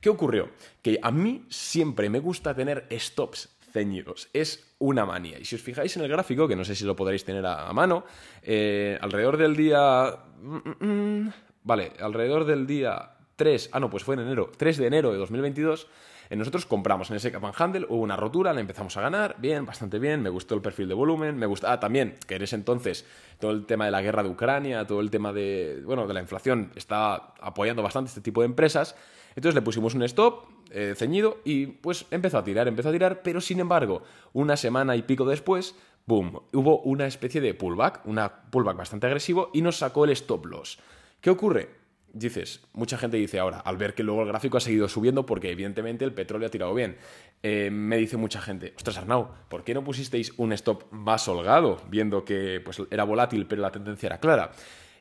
¿Qué 0.00 0.10
ocurrió? 0.10 0.50
Que 0.82 0.98
a 1.02 1.10
mí 1.10 1.46
siempre 1.48 2.10
me 2.10 2.18
gusta 2.18 2.54
tener 2.54 2.86
stops 2.90 3.48
ceñidos. 3.72 4.28
Es 4.32 4.74
una 4.78 5.06
manía. 5.06 5.38
Y 5.38 5.44
si 5.44 5.54
os 5.54 5.62
fijáis 5.62 5.96
en 5.96 6.02
el 6.02 6.08
gráfico, 6.08 6.46
que 6.46 6.56
no 6.56 6.64
sé 6.64 6.74
si 6.74 6.84
lo 6.84 6.96
podréis 6.96 7.24
tener 7.24 7.46
a, 7.46 7.72
mano, 7.72 8.04
eh, 8.42 8.98
alrededor 9.00 9.36
del 9.36 9.56
día... 9.56 10.16
Mm, 10.42 10.56
mm, 10.56 10.86
mm, 10.86 11.32
vale, 11.62 11.92
alrededor 12.00 12.44
del 12.44 12.66
día 12.66 13.12
3... 13.42 13.70
Ah, 13.72 13.80
no, 13.80 13.90
pues 13.90 14.04
fue 14.04 14.14
en 14.14 14.20
enero. 14.20 14.52
3 14.56 14.76
de 14.76 14.86
enero 14.86 15.10
de 15.10 15.18
2022 15.18 15.88
nosotros 16.36 16.66
compramos 16.66 17.10
en 17.10 17.16
ese 17.16 17.30
cap 17.30 17.44
and 17.44 17.54
handle, 17.58 17.86
hubo 17.88 18.00
una 18.00 18.16
rotura, 18.16 18.52
la 18.52 18.60
empezamos 18.60 18.96
a 18.96 19.02
ganar, 19.02 19.36
bien, 19.38 19.66
bastante 19.66 19.98
bien, 19.98 20.22
me 20.22 20.30
gustó 20.30 20.54
el 20.54 20.62
perfil 20.62 20.88
de 20.88 20.94
volumen, 20.94 21.36
me 21.36 21.46
gustaba 21.46 21.78
también 21.78 22.14
que 22.26 22.36
en 22.36 22.42
ese 22.42 22.56
entonces 22.56 23.04
todo 23.38 23.50
el 23.50 23.66
tema 23.66 23.84
de 23.84 23.90
la 23.90 24.00
guerra 24.00 24.22
de 24.22 24.30
Ucrania, 24.30 24.86
todo 24.86 25.00
el 25.00 25.10
tema 25.10 25.32
de, 25.32 25.82
bueno, 25.84 26.06
de 26.06 26.14
la 26.14 26.20
inflación 26.20 26.72
estaba 26.74 27.34
apoyando 27.40 27.82
bastante 27.82 28.08
este 28.08 28.20
tipo 28.20 28.40
de 28.40 28.46
empresas. 28.46 28.96
Entonces 29.34 29.54
le 29.54 29.62
pusimos 29.62 29.94
un 29.94 30.02
stop 30.04 30.44
eh, 30.70 30.94
ceñido 30.96 31.38
y 31.44 31.66
pues 31.66 32.06
empezó 32.10 32.38
a 32.38 32.44
tirar, 32.44 32.68
empezó 32.68 32.88
a 32.88 32.92
tirar, 32.92 33.22
pero 33.22 33.40
sin 33.40 33.60
embargo, 33.60 34.02
una 34.32 34.56
semana 34.56 34.96
y 34.96 35.02
pico 35.02 35.24
después, 35.24 35.74
boom, 36.06 36.40
hubo 36.52 36.80
una 36.82 37.06
especie 37.06 37.40
de 37.40 37.54
pullback, 37.54 38.06
una 38.06 38.50
pullback 38.50 38.76
bastante 38.76 39.06
agresivo 39.06 39.50
y 39.52 39.60
nos 39.60 39.78
sacó 39.78 40.04
el 40.04 40.10
stop 40.10 40.46
loss. 40.46 40.78
¿Qué 41.20 41.30
ocurre? 41.30 41.81
Dices, 42.12 42.60
mucha 42.72 42.98
gente 42.98 43.16
dice 43.16 43.38
ahora, 43.38 43.58
al 43.58 43.76
ver 43.76 43.94
que 43.94 44.02
luego 44.02 44.22
el 44.22 44.28
gráfico 44.28 44.56
ha 44.56 44.60
seguido 44.60 44.88
subiendo 44.88 45.26
porque 45.26 45.50
evidentemente 45.50 46.04
el 46.04 46.12
petróleo 46.12 46.48
ha 46.48 46.50
tirado 46.50 46.74
bien, 46.74 46.96
eh, 47.42 47.70
me 47.70 47.96
dice 47.96 48.16
mucha 48.16 48.40
gente, 48.40 48.72
ostras 48.76 48.98
Arnau, 48.98 49.28
¿por 49.48 49.64
qué 49.64 49.74
no 49.74 49.82
pusisteis 49.82 50.32
un 50.36 50.52
stop 50.52 50.84
más 50.92 51.26
holgado 51.28 51.80
viendo 51.88 52.24
que 52.24 52.60
pues, 52.64 52.82
era 52.90 53.04
volátil 53.04 53.46
pero 53.46 53.62
la 53.62 53.72
tendencia 53.72 54.06
era 54.06 54.20
clara? 54.20 54.52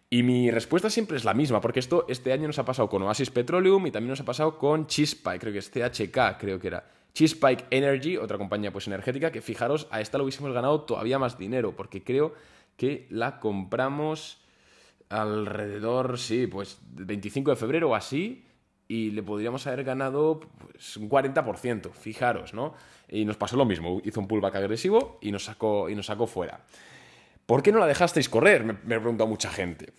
Y 0.10 0.24
mi 0.24 0.52
respuesta 0.52 0.90
siempre 0.90 1.16
es 1.16 1.24
la 1.24 1.34
misma, 1.34 1.62
porque 1.62 1.80
esto 1.80 2.06
este 2.10 2.34
año 2.34 2.48
nos 2.48 2.60
ha 2.60 2.66
pasado 2.66 2.90
con 2.90 3.02
Oasis 3.04 3.30
Petroleum 3.30 3.88
y 3.88 3.92
también 3.92 4.10
nos 4.10 4.20
ha 4.20 4.26
pasado 4.26 4.58
con 4.58 4.86
Cheesepike, 4.86 5.40
creo 5.40 5.54
que 5.54 5.60
es 5.60 5.72
CHK, 5.72 6.38
creo 6.38 6.60
que 6.60 6.68
era. 6.68 6.84
Cheesepike 7.14 7.66
Energy, 7.70 8.18
otra 8.18 8.38
compañía 8.38 8.74
pues 8.74 8.88
energética, 8.88 9.32
que 9.32 9.42
fijaros, 9.42 9.88
a 9.90 10.02
esta 10.02 10.18
lo 10.18 10.26
hubiésemos 10.26 10.52
ganado 10.52 10.82
todavía 10.82 11.18
más 11.18 11.38
dinero, 11.38 11.76
porque 11.78 12.04
creo 12.04 12.34
que 12.76 13.08
la 13.10 13.40
compramos 13.40 14.41
alrededor, 15.12 16.18
sí, 16.18 16.48
pues 16.48 16.80
25 16.92 17.52
de 17.52 17.56
febrero 17.58 17.90
o 17.90 17.96
así, 17.96 18.46
y 18.88 19.12
le 19.12 19.24
podríamos 19.24 19.66
haber 19.68 19.84
ganado 19.84 20.40
pues, 20.40 20.98
un 20.98 21.10
40%, 21.10 21.92
fijaros, 21.94 22.54
¿no? 22.54 22.74
Y 23.10 23.26
nos 23.26 23.38
pasó 23.38 23.58
lo 23.58 23.66
mismo, 23.66 24.02
hizo 24.04 24.20
un 24.20 24.28
pullback 24.28 24.56
agresivo 24.56 25.18
y 25.22 25.32
nos 25.32 25.46
sacó, 25.46 25.90
y 25.90 25.96
nos 25.96 26.08
sacó 26.08 26.28
fuera. 26.28 26.62
¿Por 27.46 27.62
qué 27.64 27.72
no 27.72 27.80
la 27.80 27.88
dejasteis 27.88 28.30
correr? 28.30 28.64
Me, 28.64 28.74
me 28.74 29.00
preguntado 29.00 29.28
mucha 29.28 29.50
gente. 29.50 29.94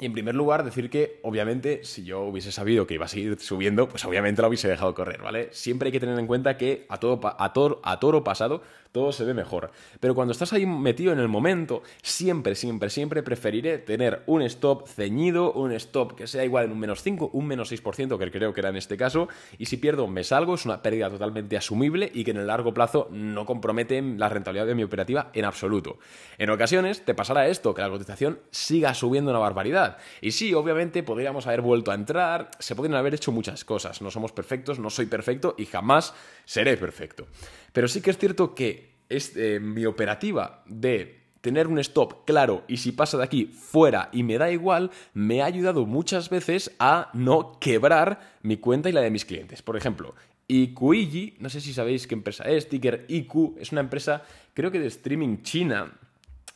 Y 0.00 0.06
en 0.06 0.12
primer 0.12 0.36
lugar, 0.36 0.64
decir 0.64 0.90
que, 0.90 1.18
obviamente, 1.24 1.84
si 1.84 2.04
yo 2.04 2.22
hubiese 2.22 2.52
sabido 2.52 2.86
que 2.86 2.94
iba 2.94 3.06
a 3.06 3.08
seguir 3.08 3.40
subiendo, 3.40 3.88
pues 3.88 4.04
obviamente 4.04 4.40
la 4.40 4.48
hubiese 4.48 4.68
dejado 4.68 4.94
correr, 4.94 5.20
¿vale? 5.20 5.48
Siempre 5.50 5.88
hay 5.88 5.92
que 5.92 5.98
tener 5.98 6.16
en 6.16 6.28
cuenta 6.28 6.56
que 6.56 6.86
a, 6.88 6.98
todo, 6.98 7.20
a, 7.24 7.52
toro, 7.52 7.80
a 7.82 7.98
toro 7.98 8.22
pasado 8.22 8.62
todo 8.92 9.12
se 9.12 9.24
ve 9.24 9.34
mejor. 9.34 9.70
Pero 10.00 10.14
cuando 10.14 10.32
estás 10.32 10.52
ahí 10.52 10.66
metido 10.66 11.12
en 11.12 11.18
el 11.18 11.28
momento, 11.28 11.82
siempre, 12.02 12.54
siempre, 12.54 12.90
siempre 12.90 13.22
preferiré 13.22 13.78
tener 13.78 14.22
un 14.26 14.42
stop 14.42 14.88
ceñido, 14.88 15.52
un 15.52 15.72
stop 15.72 16.14
que 16.14 16.26
sea 16.26 16.44
igual 16.44 16.66
en 16.66 16.72
un 16.72 16.78
menos 16.78 17.02
5, 17.02 17.30
un 17.32 17.46
menos 17.46 17.72
6%, 17.72 18.18
que 18.18 18.30
creo 18.30 18.52
que 18.52 18.60
era 18.60 18.70
en 18.70 18.76
este 18.76 18.96
caso, 18.96 19.28
y 19.58 19.66
si 19.66 19.76
pierdo 19.76 20.06
me 20.06 20.24
salgo, 20.24 20.54
es 20.54 20.64
una 20.64 20.82
pérdida 20.82 21.10
totalmente 21.10 21.56
asumible 21.56 22.10
y 22.12 22.24
que 22.24 22.30
en 22.30 22.38
el 22.38 22.46
largo 22.46 22.74
plazo 22.74 23.08
no 23.10 23.46
compromete 23.46 24.00
la 24.02 24.28
rentabilidad 24.28 24.66
de 24.66 24.74
mi 24.74 24.82
operativa 24.82 25.30
en 25.34 25.44
absoluto. 25.44 25.98
En 26.38 26.50
ocasiones 26.50 27.04
te 27.04 27.14
pasará 27.14 27.48
esto, 27.48 27.74
que 27.74 27.82
la 27.82 27.90
cotización 27.90 28.40
siga 28.50 28.94
subiendo 28.94 29.30
una 29.30 29.40
barbaridad. 29.40 29.98
Y 30.20 30.32
sí, 30.32 30.54
obviamente 30.54 31.02
podríamos 31.02 31.46
haber 31.46 31.60
vuelto 31.60 31.90
a 31.90 31.94
entrar, 31.94 32.50
se 32.58 32.74
podrían 32.74 32.98
haber 32.98 33.14
hecho 33.14 33.32
muchas 33.32 33.64
cosas, 33.64 34.02
no 34.02 34.10
somos 34.10 34.32
perfectos, 34.32 34.78
no 34.78 34.90
soy 34.90 35.06
perfecto 35.06 35.54
y 35.58 35.66
jamás 35.66 36.14
seré 36.44 36.76
perfecto. 36.76 37.26
Pero 37.72 37.88
sí 37.88 38.00
que 38.00 38.10
es 38.10 38.18
cierto 38.18 38.54
que 38.54 38.87
eh, 39.08 39.60
mi 39.60 39.86
operativa 39.86 40.62
de 40.66 41.18
tener 41.40 41.66
un 41.66 41.78
stop 41.78 42.24
claro 42.24 42.64
y 42.68 42.78
si 42.78 42.92
pasa 42.92 43.16
de 43.16 43.24
aquí 43.24 43.46
fuera 43.46 44.10
y 44.12 44.22
me 44.22 44.38
da 44.38 44.50
igual, 44.50 44.90
me 45.14 45.42
ha 45.42 45.46
ayudado 45.46 45.86
muchas 45.86 46.30
veces 46.30 46.74
a 46.78 47.10
no 47.14 47.58
quebrar 47.60 48.20
mi 48.42 48.56
cuenta 48.56 48.88
y 48.88 48.92
la 48.92 49.00
de 49.00 49.10
mis 49.10 49.24
clientes. 49.24 49.62
Por 49.62 49.76
ejemplo, 49.76 50.14
IQIGI, 50.48 51.36
no 51.38 51.48
sé 51.48 51.60
si 51.60 51.72
sabéis 51.72 52.06
qué 52.06 52.14
empresa 52.14 52.44
es, 52.44 52.68
ticker 52.68 53.04
IQ, 53.08 53.56
es 53.58 53.72
una 53.72 53.80
empresa 53.80 54.22
creo 54.54 54.70
que 54.70 54.80
de 54.80 54.88
streaming 54.88 55.42
china 55.42 55.92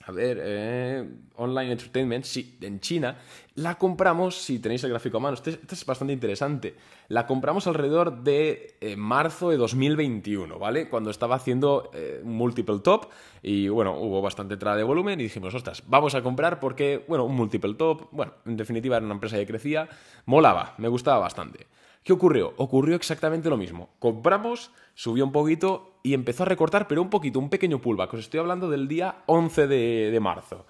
a 0.04 0.12
ver, 0.12 0.38
eh, 0.40 1.09
Online 1.37 1.73
Entertainment, 1.73 2.25
sí, 2.25 2.59
en 2.61 2.80
China, 2.80 3.18
la 3.54 3.76
compramos, 3.76 4.37
si 4.37 4.59
tenéis 4.59 4.82
el 4.85 4.90
gráfico 4.90 5.18
a 5.18 5.21
mano, 5.21 5.35
este, 5.35 5.50
este 5.50 5.75
es 5.75 5.87
bastante 5.87 6.12
interesante, 6.12 6.75
la 7.09 7.26
compramos 7.26 7.66
alrededor 7.66 8.23
de 8.23 8.76
eh, 8.80 8.97
marzo 8.97 9.50
de 9.50 9.56
2021, 9.56 10.59
¿vale? 10.59 10.88
Cuando 10.88 11.11
estaba 11.11 11.37
haciendo 11.37 11.90
eh, 11.94 12.21
multiple 12.25 12.80
top 12.80 13.11
y, 13.42 13.68
bueno, 13.68 13.99
hubo 13.99 14.21
bastante 14.21 14.54
entrada 14.54 14.76
de 14.76 14.82
volumen 14.82 15.21
y 15.21 15.25
dijimos, 15.25 15.54
ostras, 15.54 15.82
vamos 15.87 16.14
a 16.14 16.23
comprar 16.23 16.59
porque, 16.59 17.04
bueno, 17.06 17.25
un 17.25 17.37
multiple 17.37 17.75
top, 17.75 18.09
bueno, 18.11 18.32
en 18.44 18.56
definitiva 18.56 18.97
era 18.97 19.04
una 19.04 19.14
empresa 19.14 19.37
que 19.37 19.47
crecía, 19.47 19.88
molaba, 20.26 20.75
me 20.78 20.88
gustaba 20.88 21.18
bastante. 21.18 21.66
¿Qué 22.02 22.12
ocurrió? 22.12 22.52
Ocurrió 22.56 22.97
exactamente 22.97 23.49
lo 23.49 23.56
mismo. 23.56 23.90
Compramos, 24.00 24.73
subió 24.94 25.25
un 25.25 25.30
poquito 25.30 25.91
y 26.02 26.14
empezó 26.14 26.42
a 26.42 26.47
recortar, 26.47 26.88
pero 26.88 27.02
un 27.02 27.11
poquito, 27.11 27.38
un 27.38 27.49
pequeño 27.49 27.80
pullback. 27.80 28.14
Os 28.14 28.21
estoy 28.21 28.40
hablando 28.40 28.68
del 28.68 28.88
día 28.88 29.23
11 29.26 29.66
de, 29.66 30.18
marzo. 30.21 30.66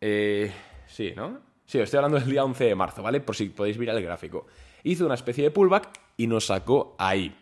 Eh, 0.00 0.52
sí, 0.86 1.12
¿no? 1.14 1.38
Sí, 1.66 1.78
os 1.78 1.84
estoy 1.84 1.98
hablando 1.98 2.18
del 2.18 2.30
día 2.30 2.44
11 2.44 2.64
de 2.64 2.74
marzo, 2.74 3.02
¿vale? 3.02 3.20
Por 3.20 3.36
si 3.36 3.50
podéis 3.50 3.78
mirar 3.78 3.96
el 3.96 4.02
gráfico. 4.02 4.46
Hizo 4.82 5.04
una 5.04 5.14
especie 5.14 5.44
de 5.44 5.50
pullback 5.50 5.88
y 6.16 6.26
nos 6.26 6.46
sacó 6.46 6.94
ahí. 6.98 7.36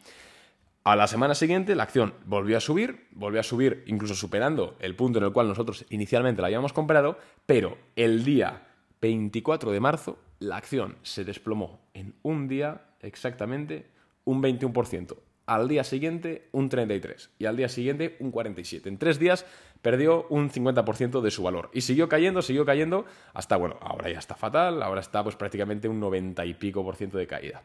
A 0.84 0.96
la 0.96 1.06
semana 1.06 1.34
siguiente 1.34 1.74
la 1.74 1.82
acción 1.82 2.14
volvió 2.24 2.56
a 2.56 2.60
subir, 2.60 3.08
volvió 3.12 3.40
a 3.40 3.42
subir 3.42 3.84
incluso 3.86 4.14
superando 4.14 4.76
el 4.80 4.96
punto 4.96 5.18
en 5.18 5.26
el 5.26 5.32
cual 5.32 5.46
nosotros 5.46 5.84
inicialmente 5.90 6.40
la 6.40 6.46
habíamos 6.46 6.72
comprado, 6.72 7.18
pero 7.46 7.76
el 7.94 8.24
día 8.24 8.66
24 9.00 9.70
de 9.70 9.80
marzo 9.80 10.18
la 10.38 10.56
acción 10.56 10.96
se 11.02 11.24
desplomó 11.24 11.80
en 11.94 12.14
un 12.22 12.48
día 12.48 12.86
exactamente 13.00 13.90
un 14.24 14.42
21%. 14.42 15.16
Al 15.48 15.66
día 15.66 15.82
siguiente 15.82 16.48
un 16.52 16.68
33% 16.68 17.30
y 17.38 17.46
al 17.46 17.56
día 17.56 17.70
siguiente 17.70 18.16
un 18.20 18.30
47%. 18.30 18.86
En 18.86 18.98
tres 18.98 19.18
días 19.18 19.46
perdió 19.80 20.26
un 20.28 20.50
50% 20.50 21.22
de 21.22 21.30
su 21.30 21.42
valor. 21.42 21.70
Y 21.72 21.80
siguió 21.80 22.08
cayendo, 22.08 22.42
siguió 22.42 22.66
cayendo, 22.66 23.06
hasta, 23.32 23.56
bueno, 23.56 23.78
ahora 23.80 24.10
ya 24.10 24.18
está 24.18 24.34
fatal, 24.34 24.82
ahora 24.82 25.00
está 25.00 25.24
pues 25.24 25.36
prácticamente 25.36 25.88
un 25.88 26.00
90 26.00 26.44
y 26.44 26.52
pico 26.52 26.84
por 26.84 26.96
ciento 26.96 27.16
de 27.16 27.26
caída. 27.26 27.62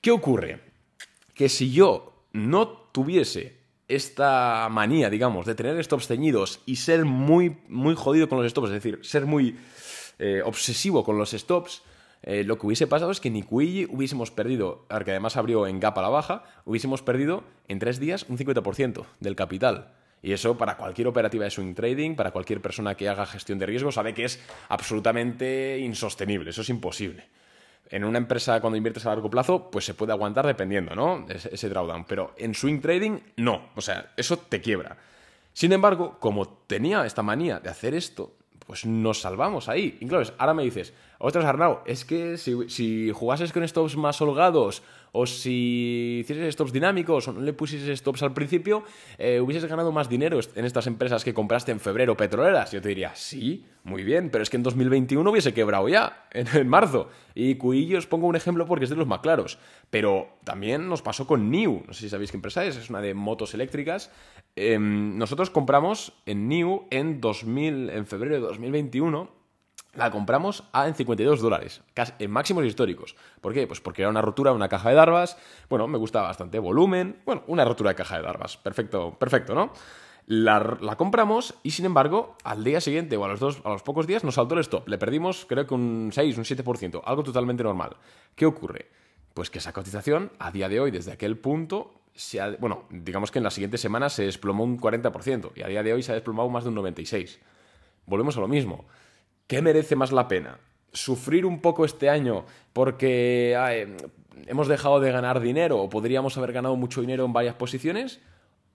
¿Qué 0.00 0.10
ocurre? 0.10 0.60
Que 1.32 1.48
si 1.48 1.70
yo 1.70 2.24
no 2.32 2.68
tuviese 2.68 3.56
esta 3.86 4.68
manía, 4.68 5.08
digamos, 5.08 5.46
de 5.46 5.54
tener 5.54 5.82
stops 5.84 6.08
ceñidos 6.08 6.60
y 6.66 6.76
ser 6.76 7.04
muy, 7.04 7.58
muy 7.68 7.94
jodido 7.94 8.28
con 8.28 8.42
los 8.42 8.50
stops, 8.50 8.68
es 8.68 8.74
decir, 8.74 8.98
ser 9.02 9.26
muy 9.26 9.56
eh, 10.18 10.42
obsesivo 10.44 11.04
con 11.04 11.18
los 11.18 11.30
stops, 11.30 11.82
eh, 12.22 12.44
lo 12.44 12.58
que 12.58 12.66
hubiese 12.66 12.86
pasado 12.86 13.10
es 13.10 13.20
que 13.20 13.30
ni 13.30 13.42
Cuilli 13.42 13.86
hubiésemos 13.90 14.30
perdido, 14.30 14.84
porque 14.88 15.10
además 15.10 15.36
abrió 15.36 15.66
en 15.66 15.80
gap 15.80 15.98
a 15.98 16.02
la 16.02 16.08
baja, 16.08 16.44
hubiésemos 16.64 17.02
perdido 17.02 17.42
en 17.68 17.78
tres 17.78 17.98
días 17.98 18.26
un 18.28 18.38
50% 18.38 19.04
del 19.20 19.36
capital. 19.36 19.92
Y 20.22 20.32
eso 20.32 20.56
para 20.56 20.76
cualquier 20.76 21.08
operativa 21.08 21.44
de 21.44 21.50
swing 21.50 21.74
trading, 21.74 22.14
para 22.14 22.30
cualquier 22.30 22.60
persona 22.60 22.94
que 22.94 23.08
haga 23.08 23.26
gestión 23.26 23.58
de 23.58 23.66
riesgo, 23.66 23.90
sabe 23.90 24.14
que 24.14 24.24
es 24.24 24.40
absolutamente 24.68 25.78
insostenible, 25.80 26.50
eso 26.50 26.62
es 26.62 26.68
imposible. 26.68 27.24
En 27.90 28.04
una 28.04 28.18
empresa 28.18 28.60
cuando 28.60 28.76
inviertes 28.76 29.04
a 29.04 29.10
largo 29.10 29.28
plazo, 29.28 29.68
pues 29.70 29.84
se 29.84 29.94
puede 29.94 30.12
aguantar 30.12 30.46
dependiendo, 30.46 30.94
¿no? 30.94 31.26
Ese, 31.28 31.52
ese 31.52 31.68
drawdown. 31.68 32.04
Pero 32.04 32.32
en 32.38 32.54
swing 32.54 32.80
trading, 32.80 33.18
no. 33.36 33.70
O 33.74 33.82
sea, 33.82 34.12
eso 34.16 34.38
te 34.38 34.62
quiebra. 34.62 34.96
Sin 35.52 35.72
embargo, 35.72 36.16
como 36.18 36.48
tenía 36.48 37.04
esta 37.04 37.22
manía 37.22 37.58
de 37.58 37.68
hacer 37.68 37.92
esto, 37.92 38.32
pues 38.66 38.86
nos 38.86 39.20
salvamos 39.20 39.68
ahí. 39.68 39.98
Y 40.00 40.06
claro, 40.06 40.26
ahora 40.38 40.54
me 40.54 40.62
dices, 40.62 40.94
ostras 41.22 41.44
Arnau, 41.44 41.78
es 41.86 42.04
que 42.04 42.36
si, 42.36 43.10
jugases 43.12 43.52
con 43.52 43.66
stops 43.66 43.96
más 43.96 44.20
holgados 44.20 44.82
o 45.12 45.24
si 45.24 46.18
hicieses 46.20 46.54
stops 46.54 46.72
dinámicos 46.72 47.28
o 47.28 47.32
no 47.32 47.40
le 47.40 47.52
pusieses 47.52 47.96
stops 47.98 48.24
al 48.24 48.32
principio, 48.32 48.82
eh, 49.18 49.40
hubieses 49.40 49.66
ganado 49.66 49.92
más 49.92 50.08
dinero 50.08 50.40
en 50.56 50.64
estas 50.64 50.88
empresas 50.88 51.22
que 51.22 51.32
compraste 51.32 51.70
en 51.70 51.78
febrero 51.78 52.16
petroleras. 52.16 52.72
Yo 52.72 52.82
te 52.82 52.88
diría, 52.88 53.14
sí, 53.14 53.64
muy 53.84 54.02
bien, 54.02 54.30
pero 54.30 54.42
es 54.42 54.50
que 54.50 54.56
en 54.56 54.64
2021 54.64 55.30
hubiese 55.30 55.54
quebrado 55.54 55.88
ya, 55.88 56.26
en, 56.32 56.68
marzo. 56.68 57.08
Y 57.36 57.54
Cuillo 57.54 57.98
os 57.98 58.06
pongo 58.08 58.26
un 58.26 58.34
ejemplo 58.34 58.66
porque 58.66 58.84
es 58.84 58.90
de 58.90 58.96
los 58.96 59.06
más 59.06 59.20
claros. 59.20 59.58
Pero 59.90 60.38
también 60.42 60.88
nos 60.88 61.02
pasó 61.02 61.28
con 61.28 61.50
New, 61.52 61.84
no 61.86 61.92
sé 61.92 62.00
si 62.00 62.08
sabéis 62.08 62.32
qué 62.32 62.38
empresa 62.38 62.64
es, 62.64 62.76
es 62.76 62.90
una 62.90 63.00
de 63.00 63.14
motos 63.14 63.54
eléctricas. 63.54 64.10
Em, 64.56 65.16
nosotros 65.18 65.50
compramos 65.50 66.14
en 66.26 66.48
New 66.48 66.86
en, 66.90 67.20
2000, 67.20 67.90
en 67.90 68.06
febrero 68.06 68.34
de 68.34 68.40
2021 68.40 69.41
la 69.94 70.10
compramos 70.10 70.64
a 70.72 70.88
en 70.88 70.94
52 70.94 71.40
dólares, 71.40 71.82
en 72.18 72.30
máximos 72.30 72.64
históricos. 72.64 73.14
¿Por 73.40 73.52
qué? 73.52 73.66
Pues 73.66 73.80
porque 73.80 74.02
era 74.02 74.10
una 74.10 74.22
rotura 74.22 74.50
de 74.50 74.56
una 74.56 74.68
caja 74.68 74.88
de 74.88 74.94
Darvas, 74.94 75.36
bueno, 75.68 75.86
me 75.86 75.98
gustaba 75.98 76.28
bastante, 76.28 76.58
volumen, 76.58 77.20
bueno, 77.26 77.42
una 77.46 77.64
rotura 77.64 77.90
de 77.90 77.96
caja 77.96 78.16
de 78.16 78.22
Darvas, 78.22 78.56
perfecto, 78.56 79.18
perfecto, 79.18 79.54
¿no? 79.54 79.72
La, 80.26 80.78
compramos 80.96 81.54
y 81.62 81.72
sin 81.72 81.84
embargo, 81.84 82.36
al 82.44 82.62
día 82.62 82.80
siguiente 82.80 83.16
o 83.16 83.24
a 83.24 83.28
los, 83.28 83.40
dos, 83.40 83.60
a 83.64 83.70
los 83.70 83.82
pocos 83.82 84.06
días 84.06 84.24
nos 84.24 84.36
saltó 84.36 84.54
el 84.54 84.60
stop. 84.60 84.88
Le 84.88 84.96
perdimos 84.96 85.44
creo 85.46 85.66
que 85.66 85.74
un 85.74 86.10
6, 86.12 86.38
un 86.38 86.44
7%, 86.44 87.02
algo 87.04 87.22
totalmente 87.22 87.62
normal. 87.64 87.96
¿Qué 88.34 88.46
ocurre? 88.46 88.88
Pues 89.34 89.50
que 89.50 89.58
esa 89.58 89.72
cotización, 89.72 90.30
a 90.38 90.50
día 90.50 90.68
de 90.68 90.78
hoy, 90.78 90.90
desde 90.90 91.12
aquel 91.12 91.36
punto, 91.38 91.92
se 92.14 92.56
bueno, 92.56 92.84
digamos 92.90 93.30
que 93.30 93.38
en 93.38 93.44
la 93.44 93.50
siguiente 93.50 93.78
semana 93.78 94.08
se 94.10 94.24
desplomó 94.24 94.64
un 94.64 94.78
40% 94.78 95.52
y 95.56 95.62
a 95.62 95.66
día 95.66 95.82
de 95.82 95.92
hoy 95.92 96.02
se 96.02 96.12
ha 96.12 96.14
desplomado 96.14 96.48
más 96.48 96.64
de 96.64 96.70
un 96.70 96.76
96%. 96.76 97.38
Volvemos 98.06 98.36
a 98.36 98.40
lo 98.40 98.48
mismo. 98.48 98.86
¿Qué 99.52 99.60
merece 99.60 99.96
más 99.96 100.12
la 100.12 100.28
pena? 100.28 100.58
¿Sufrir 100.94 101.44
un 101.44 101.60
poco 101.60 101.84
este 101.84 102.08
año 102.08 102.46
porque 102.72 103.54
hemos 104.46 104.66
dejado 104.66 104.98
de 104.98 105.12
ganar 105.12 105.40
dinero 105.40 105.78
o 105.78 105.90
podríamos 105.90 106.38
haber 106.38 106.54
ganado 106.54 106.74
mucho 106.76 107.02
dinero 107.02 107.26
en 107.26 107.34
varias 107.34 107.54
posiciones? 107.56 108.22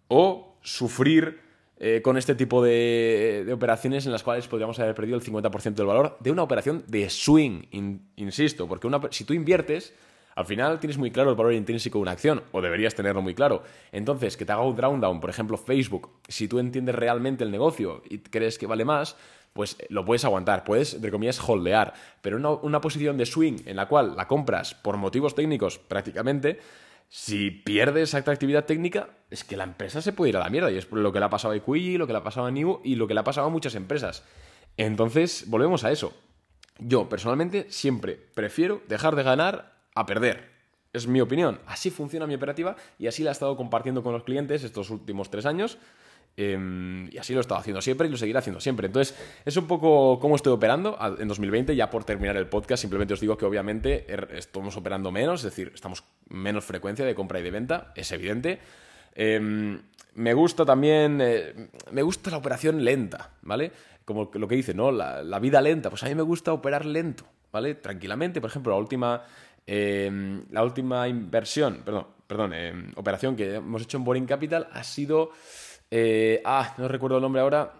¿O 0.07 0.55
sufrir 0.61 1.39
eh, 1.79 2.03
con 2.03 2.15
este 2.15 2.35
tipo 2.35 2.63
de, 2.63 3.49
operaciones 3.51 4.05
en 4.05 4.11
las 4.11 4.21
cuales 4.21 4.47
podríamos 4.47 4.77
haber 4.77 4.93
perdido 4.93 5.17
el 5.17 5.23
50% 5.23 5.73
del 5.73 5.87
valor 5.87 6.15
de 6.19 6.29
una 6.29 6.43
operación 6.43 6.83
de 6.85 7.09
swing, 7.09 7.63
insisto, 8.15 8.67
porque 8.67 8.87
si 9.09 9.23
tú 9.23 9.33
inviertes, 9.33 9.95
al 10.35 10.45
final 10.45 10.79
tienes 10.79 10.99
muy 10.99 11.09
claro 11.09 11.31
el 11.31 11.35
valor 11.35 11.53
intrínseco 11.53 11.97
de 11.97 12.03
una 12.03 12.11
acción, 12.11 12.43
o 12.51 12.61
deberías 12.61 12.93
tenerlo 12.93 13.23
muy 13.23 13.33
claro. 13.33 13.63
Entonces, 13.91 14.37
que 14.37 14.45
te 14.45 14.51
haga 14.51 14.61
un 14.61 14.75
drawdown, 14.75 15.19
por 15.19 15.31
ejemplo, 15.31 15.57
Facebook, 15.57 16.11
si 16.27 16.47
tú 16.47 16.59
entiendes 16.59 16.93
realmente 16.93 17.43
el 17.43 17.49
negocio 17.49 18.03
y 18.07 18.19
crees 18.19 18.59
que 18.59 18.67
vale 18.67 18.85
más, 18.85 19.17
pues 19.57 19.75
eh, 19.79 19.87
lo 19.89 20.05
puedes 20.05 20.23
aguantar, 20.23 20.63
puedes, 20.63 20.93
entre 20.93 21.09
comillas, 21.09 21.41
holdear. 21.45 21.93
Pero 22.21 22.37
una, 22.37 22.51
una 22.51 22.79
posición 22.79 23.17
de 23.17 23.25
swing 23.25 23.63
en 23.65 23.75
la 23.75 23.87
cual 23.87 24.15
la 24.15 24.27
compras 24.27 24.75
por 24.75 24.97
motivos 24.97 25.33
técnicos 25.33 25.79
prácticamente, 25.79 26.59
si 27.09 27.49
pierdes 27.49 28.13
atractividad 28.13 28.65
técnica, 28.65 29.09
es 29.31 29.43
que 29.43 29.57
la 29.57 29.63
empresa 29.63 30.01
se 30.01 30.13
puede 30.13 30.29
ir 30.29 30.37
a 30.37 30.41
la 30.41 30.49
mierda. 30.49 30.71
Y 30.71 30.77
es 30.77 30.89
lo 30.91 31.11
que 31.11 31.19
le 31.19 31.25
ha 31.25 31.29
pasado 31.29 31.53
a 31.53 31.57
Equigi, 31.57 31.97
lo 31.97 32.05
que 32.05 32.13
le 32.13 32.19
ha 32.19 32.23
pasado 32.23 32.45
a 32.45 32.51
New 32.51 32.81
y 32.83 32.95
lo 32.95 33.07
que 33.07 33.15
le 33.15 33.21
ha 33.21 33.23
pasado 33.23 33.47
a 33.47 33.49
muchas 33.49 33.73
empresas. 33.73 34.23
Entonces, 34.77 35.45
volvemos 35.47 35.83
a 35.83 35.91
eso. 35.91 36.13
yo 36.79 37.09
personalmente 37.09 37.65
siempre 37.71 38.13
prefiero 38.35 38.83
dejar 38.87 39.15
de 39.15 39.23
ganar 39.23 39.73
a 39.95 40.05
perder. 40.05 40.51
Es 40.93 41.07
mi 41.07 41.19
opinión. 41.19 41.59
Así 41.65 41.89
funciona 41.89 42.27
mi 42.27 42.35
operativa 42.35 42.75
y 42.99 43.07
así 43.07 43.23
la 43.23 43.31
he 43.31 43.33
estado 43.33 43.57
compartiendo 43.57 44.03
con 44.03 44.13
los 44.13 44.23
clientes 44.23 44.63
estos 44.63 44.91
últimos 44.91 45.31
tres 45.31 45.47
años. 45.47 45.79
Em, 46.39 47.09
y 47.11 47.17
así 47.17 47.33
lo 47.33 47.39
he 47.39 47.41
estado 47.41 47.59
haciendo 47.59 47.81
siempre 47.81 48.07
y 48.07 48.11
lo 48.11 48.17
seguiré 48.17 48.37
haciendo 48.37 48.61
siempre. 48.61 48.85
Entonces, 48.85 49.17
es 49.43 49.57
un 49.57 49.65
poco 49.65 50.19
cómo 50.19 50.35
estoy 50.35 50.53
operando 50.53 50.95
en 51.17 51.27
2020. 51.27 51.75
Ya 51.75 51.89
por 51.89 52.03
terminar 52.03 52.37
el 52.37 52.45
podcast, 52.47 52.81
simplemente 52.81 53.15
os 53.15 53.19
digo 53.19 53.37
que 53.37 53.45
obviamente 53.45 54.05
er, 54.07 54.29
estamos 54.35 54.77
operando 54.77 55.11
menos, 55.11 55.39
es 55.39 55.45
decir, 55.45 55.71
estamos 55.73 56.03
menos 56.29 56.63
frecuencia 56.63 57.03
de 57.05 57.15
compra 57.15 57.39
y 57.39 57.43
de 57.43 57.49
venta, 57.49 57.91
es 57.95 58.11
evidente. 58.11 58.59
Em, 59.15 59.81
me 60.13 60.33
gusta 60.35 60.63
también, 60.63 61.19
eh, 61.21 61.69
me 61.91 62.03
gusta 62.03 62.29
la 62.29 62.37
operación 62.37 62.85
lenta, 62.85 63.31
¿vale? 63.41 63.71
Como 64.05 64.29
lo 64.31 64.47
que 64.47 64.55
dice, 64.55 64.75
¿no? 64.75 64.91
La, 64.91 65.39
vida 65.39 65.59
lenta, 65.59 65.89
pues 65.89 66.03
a 66.03 66.07
mí 66.07 66.13
me 66.13 66.21
gusta 66.21 66.53
operar 66.53 66.85
lento, 66.85 67.25
¿vale? 67.51 67.73
Tranquilamente, 67.73 68.41
por 68.41 68.51
ejemplo, 68.51 68.73
la 68.73 68.79
última, 68.79 69.23
em, 69.65 70.45
la 70.51 70.63
última 70.63 71.07
inversión, 71.07 71.81
perdón, 71.83 72.05
perdón, 72.27 72.53
operación 72.95 73.35
que 73.35 73.55
hemos 73.55 73.81
hecho 73.81 73.97
en 73.97 74.03
Boring 74.03 74.25
Capital 74.27 74.67
ha 74.71 74.83
sido 74.83 75.31
eh, 75.91 76.41
ah, 76.45 76.75
no 76.77 76.87
recuerdo 76.87 77.17
el 77.17 77.21
nombre 77.21 77.41
ahora. 77.41 77.73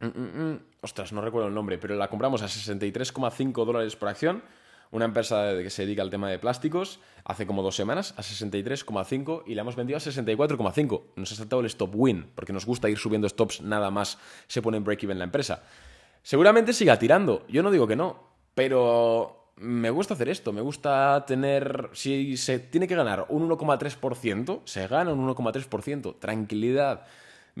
Mm, 0.00 0.06
mm, 0.06 0.50
mm. 0.50 0.60
Ostras, 0.82 1.12
no 1.12 1.20
recuerdo 1.20 1.48
el 1.48 1.54
nombre, 1.54 1.78
pero 1.78 1.94
la 1.96 2.08
compramos 2.08 2.42
a 2.42 2.46
63,5 2.46 3.64
dólares 3.64 3.96
por 3.96 4.08
acción. 4.08 4.42
Una 4.92 5.04
empresa 5.04 5.52
que 5.62 5.70
se 5.70 5.84
dedica 5.84 6.02
al 6.02 6.10
tema 6.10 6.28
de 6.28 6.38
plásticos 6.40 6.98
hace 7.24 7.46
como 7.46 7.62
dos 7.62 7.76
semanas 7.76 8.12
a 8.16 8.22
63,5 8.22 9.44
y 9.46 9.54
la 9.54 9.62
hemos 9.62 9.76
vendido 9.76 9.96
a 9.96 10.00
64,5. 10.00 11.02
Nos 11.14 11.30
ha 11.30 11.36
saltado 11.36 11.60
el 11.60 11.66
stop 11.66 11.92
win 11.94 12.26
porque 12.34 12.52
nos 12.52 12.66
gusta 12.66 12.88
ir 12.88 12.98
subiendo 12.98 13.28
stops 13.28 13.60
nada 13.60 13.90
más 13.92 14.18
se 14.48 14.62
pone 14.62 14.78
en 14.78 14.84
break-even 14.84 15.18
la 15.18 15.24
empresa. 15.24 15.62
Seguramente 16.22 16.72
siga 16.72 16.98
tirando, 16.98 17.46
yo 17.48 17.62
no 17.62 17.70
digo 17.70 17.86
que 17.86 17.94
no, 17.94 18.30
pero 18.54 19.52
me 19.56 19.90
gusta 19.90 20.14
hacer 20.14 20.28
esto, 20.28 20.52
me 20.52 20.60
gusta 20.60 21.24
tener, 21.26 21.90
si 21.92 22.36
se 22.36 22.58
tiene 22.58 22.88
que 22.88 22.96
ganar 22.96 23.26
un 23.28 23.48
1,3%, 23.48 24.62
se 24.64 24.86
gana 24.88 25.12
un 25.12 25.28
1,3%, 25.28 26.18
tranquilidad. 26.18 27.06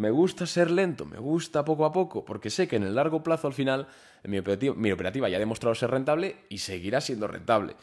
Me 0.00 0.10
gusta 0.10 0.46
ser 0.46 0.70
lento, 0.70 1.04
me 1.04 1.18
gusta 1.18 1.62
poco 1.62 1.84
a 1.84 1.92
poco, 1.92 2.24
porque 2.24 2.48
sé 2.48 2.66
que 2.66 2.76
en 2.76 2.84
el 2.84 2.94
largo 2.94 3.22
plazo 3.22 3.46
al 3.46 3.52
final 3.52 3.86
mi 4.24 4.38
operativa, 4.38 5.28
ya 5.28 5.36
ha 5.36 5.40
demostrado 5.40 5.74
ser 5.74 5.90
rentable 5.90 6.36
y 6.48 6.56
seguirá 6.56 7.02
siendo 7.02 7.28
rentable. 7.28 7.76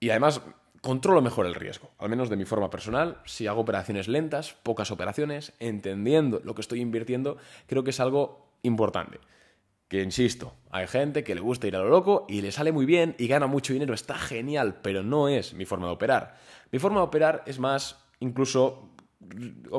Y 0.00 0.08
además 0.08 0.40
controlo 0.80 1.20
mejor 1.20 1.44
el 1.44 1.54
riesgo, 1.54 1.90
al 1.98 2.08
menos 2.08 2.30
de 2.30 2.36
mi 2.36 2.46
forma 2.46 2.70
personal. 2.70 3.20
Si 3.26 3.46
hago 3.46 3.60
operaciones 3.60 4.08
lentas, 4.08 4.54
pocas 4.62 4.90
operaciones, 4.90 5.52
entendiendo 5.60 6.40
lo 6.42 6.54
que 6.54 6.62
estoy 6.62 6.80
invirtiendo, 6.80 7.36
creo 7.66 7.84
que 7.84 7.90
es 7.90 8.00
algo 8.00 8.56
importante. 8.62 9.20
Que 9.88 10.02
insisto, 10.02 10.54
hay 10.70 10.86
gente 10.86 11.22
que 11.22 11.34
le 11.34 11.42
gusta 11.42 11.66
ir 11.66 11.76
a 11.76 11.80
lo 11.80 11.90
loco 11.90 12.24
y 12.30 12.40
le 12.40 12.50
sale 12.50 12.72
muy 12.72 12.86
bien 12.86 13.14
y 13.18 13.26
gana 13.26 13.46
mucho 13.46 13.74
dinero, 13.74 13.92
está 13.92 14.14
genial, 14.14 14.80
pero 14.80 15.02
no 15.02 15.28
es 15.28 15.52
mi 15.52 15.66
forma 15.66 15.88
de 15.88 15.92
operar. 15.92 16.34
Mi 16.70 16.78
forma 16.78 17.00
de 17.00 17.06
operar 17.08 17.42
es 17.44 17.58
más 17.58 17.98
incluso 18.20 18.88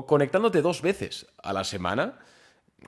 conectándote 0.06 0.62
dos 0.62 0.82
veces 0.82 1.28
a 1.42 1.54
la 1.54 1.64
semana, 1.64 2.20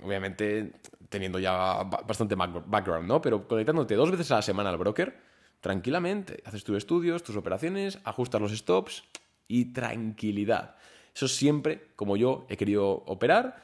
obviamente 0.04 0.74
teniendo 1.10 1.40
ya 1.40 1.84
bastante 1.84 2.36
background, 2.36 3.08
¿no? 3.08 3.22
Pero 3.22 3.48
conectándote 3.48 3.96
dos 3.96 4.12
veces 4.12 4.32
a 4.32 4.36
la 4.36 4.42
semana 4.42 4.70
al 4.70 4.78
broker, 4.78 5.18
tranquilamente, 5.62 6.42
haces 6.46 6.64
tus 6.64 6.78
estudios, 6.78 7.24
tus 7.24 7.36
operaciones, 7.36 8.00
ajustas 8.04 8.42
los 8.42 8.52
stops 8.52 9.04
y 9.48 9.74
tranquilidad. 9.74 10.76
Eso 11.14 11.28
siempre 11.28 11.88
como 11.96 12.18
yo 12.18 12.46
he 12.50 12.58
querido 12.58 13.04
operar 13.06 13.64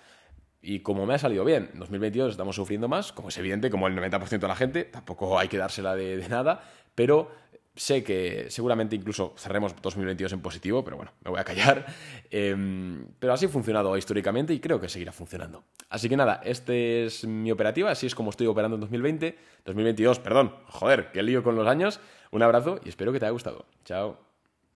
y 0.62 0.80
como 0.80 1.06
me 1.06 1.16
ha 1.16 1.20
salido 1.20 1.44
bien. 1.44 1.70
En 1.74 1.80
2022 1.80 2.32
estamos 2.32 2.56
sufriendo 2.56 2.88
más, 2.88 3.12
como 3.12 3.30
es 3.30 3.38
evidente, 3.38 3.70
como 3.70 3.88
el 3.88 3.96
90% 3.96 4.40
de 4.40 4.48
la 4.48 4.56
gente, 4.56 4.84
tampoco 4.86 5.38
hay 5.38 5.48
que 5.48 5.58
dársela 5.58 5.96
de 5.96 6.28
nada, 6.30 6.64
pero 6.96 7.32
Sé 7.76 8.04
que 8.04 8.48
seguramente 8.50 8.96
incluso 8.96 9.34
cerremos 9.38 9.74
2022 9.82 10.34
en 10.34 10.42
positivo, 10.42 10.84
pero 10.84 10.98
bueno, 10.98 11.14
me 11.24 11.32
voy 11.32 11.40
a 11.40 11.44
callar. 11.44 11.86
Em, 12.34 13.08
pero 13.20 13.34
así 13.34 13.46
ha 13.46 13.50
funcionado 13.50 13.98
históricamente 13.98 14.54
y 14.54 14.60
creo 14.60 14.80
que 14.80 14.88
seguirá 14.88 15.12
funcionando. 15.12 15.66
Así 15.90 16.08
que 16.08 16.16
nada, 16.16 16.42
esta 16.46 16.74
es 16.74 17.26
mi 17.26 17.52
operativa, 17.52 17.92
así 17.92 18.08
es 18.08 18.16
como 18.16 18.30
estoy 18.30 18.48
operando 18.48 18.76
en 18.76 18.82
2020, 18.82 19.38
2022, 19.66 20.20
perdón, 20.20 20.56
joder, 20.68 21.12
qué 21.12 21.24
lío 21.24 21.44
con 21.44 21.56
los 21.56 21.68
años. 21.68 22.00
Un 22.32 22.44
abrazo 22.44 22.80
y 22.86 22.90
espero 22.90 23.12
que 23.12 23.20
te 23.20 23.26
haya 23.26 23.34
gustado. 23.34 23.66
Chao. 23.84 24.31